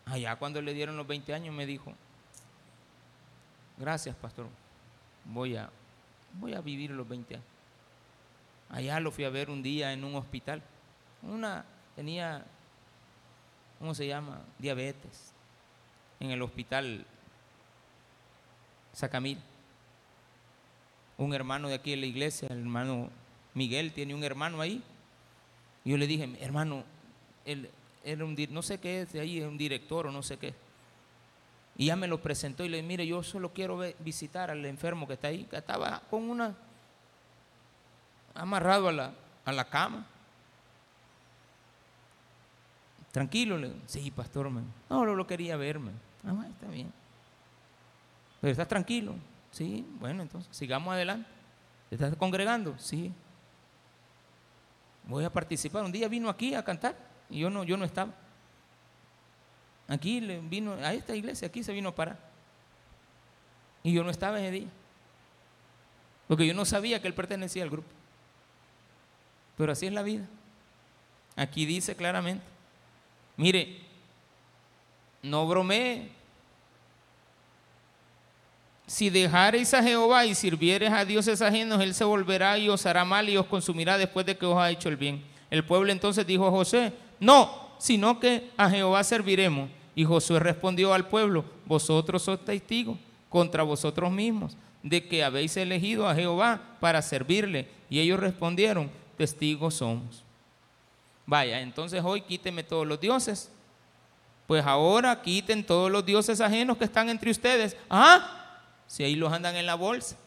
[0.05, 1.93] Allá cuando le dieron los 20 años me dijo,
[3.77, 4.47] gracias pastor,
[5.23, 5.69] voy a,
[6.39, 7.50] voy a vivir los 20 años.
[8.71, 10.61] Allá lo fui a ver un día en un hospital.
[11.21, 11.65] Una
[11.95, 12.45] tenía,
[13.79, 14.41] ¿cómo se llama?
[14.59, 15.33] Diabetes.
[16.19, 17.05] En el hospital
[18.93, 19.39] Sacamil.
[21.17, 23.09] Un hermano de aquí en la iglesia, el hermano
[23.53, 24.81] Miguel, tiene un hermano ahí.
[25.83, 26.83] Yo le dije, hermano,
[27.45, 27.69] él
[28.03, 30.53] era un, no sé qué es de ahí, un director o no sé qué.
[31.77, 35.07] Y ya me lo presentó y le dije, mire, yo solo quiero visitar al enfermo
[35.07, 36.55] que está ahí, que estaba con una,
[38.33, 39.13] amarrado a la,
[39.45, 40.05] a la cama.
[43.11, 44.65] Tranquilo, le sí, pastor, man.
[44.89, 45.91] no, lo quería verme.
[46.25, 46.91] Ah, está bien.
[48.39, 49.15] Pero estás tranquilo,
[49.51, 51.29] sí, bueno, entonces sigamos adelante.
[51.89, 52.77] ¿Te estás congregando?
[52.79, 53.11] Sí.
[55.03, 55.83] Voy a participar.
[55.83, 56.95] Un día vino aquí a cantar
[57.29, 58.13] y yo no, yo no estaba.
[59.89, 62.17] Aquí vino, a esta iglesia, aquí se vino a parar.
[63.83, 64.69] Y yo no estaba ese día.
[66.29, 67.89] Porque yo no sabía que él pertenecía al grupo.
[69.61, 70.25] Pero así es la vida.
[71.35, 72.43] Aquí dice claramente,
[73.37, 73.77] mire,
[75.21, 76.09] no bromee.
[78.87, 83.05] Si dejareis a Jehová y sirvieres a dioses ajenos, él se volverá y os hará
[83.05, 85.23] mal y os consumirá después de que os ha hecho el bien.
[85.51, 89.69] El pueblo entonces dijo a José, no, sino que a Jehová serviremos.
[89.93, 92.97] Y Josué respondió al pueblo, vosotros sois testigos
[93.29, 97.67] contra vosotros mismos de que habéis elegido a Jehová para servirle.
[97.91, 98.89] Y ellos respondieron,
[99.21, 100.23] testigos somos.
[101.27, 103.51] Vaya, entonces hoy quíteme todos los dioses.
[104.47, 107.77] Pues ahora quiten todos los dioses ajenos que están entre ustedes.
[107.87, 108.57] Ah,
[108.87, 110.17] si ahí los andan en la bolsa.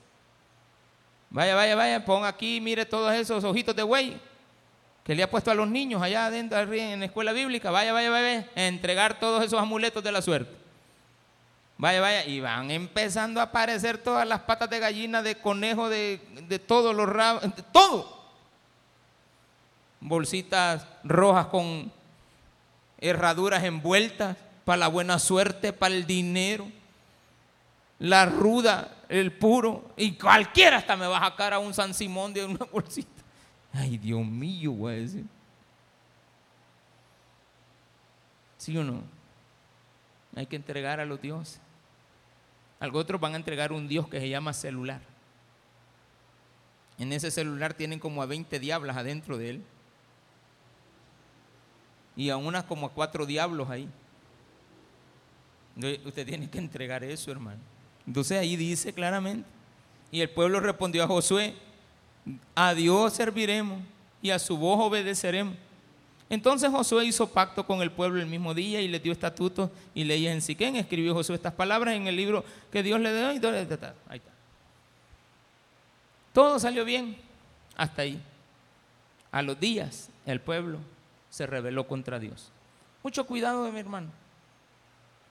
[1.29, 4.17] Vaya, vaya, vaya, pon aquí, mire todos esos ojitos de güey
[5.03, 8.11] que le ha puesto a los niños allá adentro en la escuela bíblica, vaya, vaya,
[8.11, 10.57] vaya, entregar todos esos amuletos de la suerte.
[11.77, 16.21] Vaya, vaya, y van empezando a aparecer todas las patas de gallina, de conejo, de,
[16.47, 17.43] de todos los rabos,
[17.73, 18.14] todo.
[20.07, 21.91] Bolsitas rojas con
[22.99, 24.37] herraduras envueltas
[24.67, 26.71] para la buena suerte, para el dinero.
[27.99, 32.35] La ruda, el puro, y cualquiera hasta me va a sacar a un San Simón
[32.35, 33.23] de una bolsita.
[33.73, 35.25] Ay, Dios mío, voy a decir.
[38.59, 39.01] ¿Sí o no?
[40.37, 41.61] Hay que entregar a los dioses.
[42.79, 45.01] Algo otros van a entregar un Dios que se llama celular.
[46.99, 49.65] En ese celular tienen como a 20 diablas adentro de él.
[52.17, 53.89] Y a unas como a cuatro diablos ahí.
[56.05, 57.61] Usted tiene que entregar eso, hermano.
[58.07, 59.49] Entonces ahí dice claramente.
[60.11, 61.55] Y el pueblo respondió a Josué,
[62.55, 63.81] a Dios serviremos
[64.23, 65.57] y a su voz obedeceremos.
[66.31, 70.05] Entonces Josué hizo pacto con el pueblo el mismo día y le dio estatutos y
[70.05, 70.77] leyes en Siquén.
[70.77, 73.33] Escribió Josué estas palabras en el libro que Dios le dio.
[73.33, 73.95] Y ahí está.
[76.33, 77.17] Todo salió bien
[77.77, 78.21] hasta ahí.
[79.31, 80.79] A los días el pueblo
[81.35, 82.53] se rebeló contra Dios.
[83.03, 84.07] Mucho cuidado, mi hermano.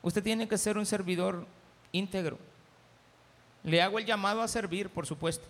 [0.02, 1.48] Usted tiene que ser un servidor
[1.94, 2.38] íntegro.
[3.64, 5.46] Le hago el llamado a servir, por supuesto.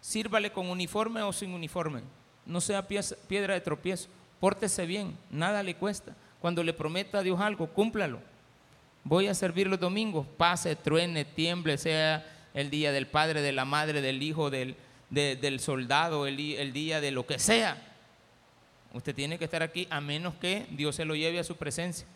[0.00, 2.02] Sírvale con uniforme o sin uniforme.
[2.46, 4.08] No sea piedra de tropiezo.
[4.38, 6.14] Pórtese bien, nada le cuesta.
[6.40, 8.20] Cuando le prometa a Dios algo, cúmplalo.
[9.02, 12.24] Voy a servir los domingos, pase, truene, tiemble, sea
[12.54, 14.76] el día del padre, de la madre, del hijo, del,
[15.10, 17.87] del soldado, el, el día de lo que sea.
[18.92, 22.06] Usted tiene que estar aquí a menos que Dios se lo lleve a su presencia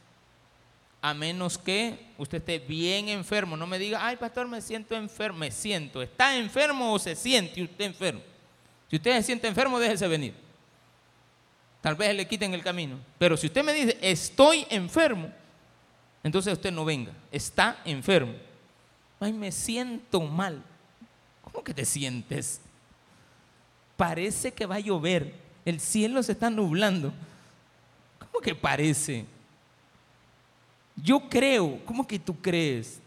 [1.02, 3.56] a menos que usted esté bien enfermo.
[3.56, 5.40] No me diga, ay pastor, me siento enfermo.
[5.40, 6.00] Me siento.
[6.00, 8.22] ¿Está enfermo o se siente usted enfermo?
[8.88, 10.32] Si usted se siente enfermo, déjese venir.
[11.80, 13.00] Tal vez le quiten el camino.
[13.18, 15.28] Pero si usted me dice, estoy enfermo,
[16.22, 17.12] entonces usted no venga.
[17.32, 18.34] Está enfermo.
[19.18, 20.62] Ay, me siento mal.
[21.42, 22.60] ¿Cómo que te sientes?
[23.96, 25.34] Parece que va a llover.
[25.64, 27.12] El cielo se está nublando.
[28.18, 29.24] ¿Cómo que parece?
[30.96, 33.00] Yo creo, ¿cómo que tú crees?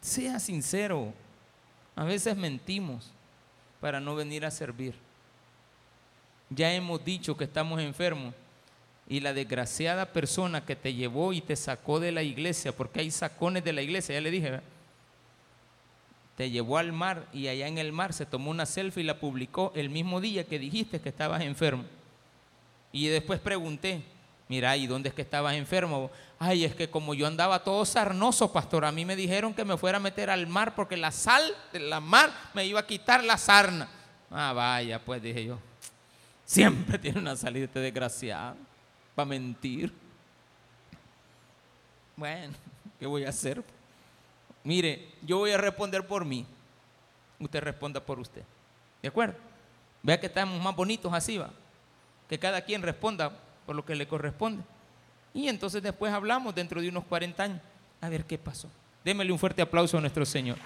[0.00, 1.12] Sea sincero.
[1.94, 3.10] A veces mentimos
[3.80, 4.94] para no venir a servir.
[6.50, 8.34] Ya hemos dicho que estamos enfermos
[9.08, 13.10] y la desgraciada persona que te llevó y te sacó de la iglesia, porque hay
[13.10, 14.60] sacones de la iglesia, ya le dije,
[16.36, 19.18] te llevó al mar y allá en el mar se tomó una selfie y la
[19.18, 21.84] publicó el mismo día que dijiste que estabas enfermo.
[22.92, 24.02] Y después pregunté,
[24.48, 26.10] Mira, ¿y dónde es que estabas enfermo?
[26.38, 29.76] Ay, es que como yo andaba todo sarnoso, pastor, a mí me dijeron que me
[29.76, 33.24] fuera a meter al mar porque la sal de la mar me iba a quitar
[33.24, 33.88] la sarna.
[34.30, 35.58] Ah, vaya, pues dije yo.
[36.44, 38.56] Siempre tiene una salida este desgraciado
[39.16, 39.92] para mentir.
[42.14, 42.54] Bueno,
[43.00, 43.64] ¿qué voy a hacer?
[44.66, 46.44] Mire, yo voy a responder por mí.
[47.38, 48.42] Usted responda por usted.
[49.00, 49.36] ¿De acuerdo?
[50.02, 51.50] Vea que estamos más bonitos así, va.
[52.28, 53.30] Que cada quien responda
[53.64, 54.64] por lo que le corresponde.
[55.32, 57.60] Y entonces después hablamos dentro de unos 40 años.
[58.00, 58.68] A ver qué pasó.
[59.04, 60.58] Démele un fuerte aplauso a nuestro Señor.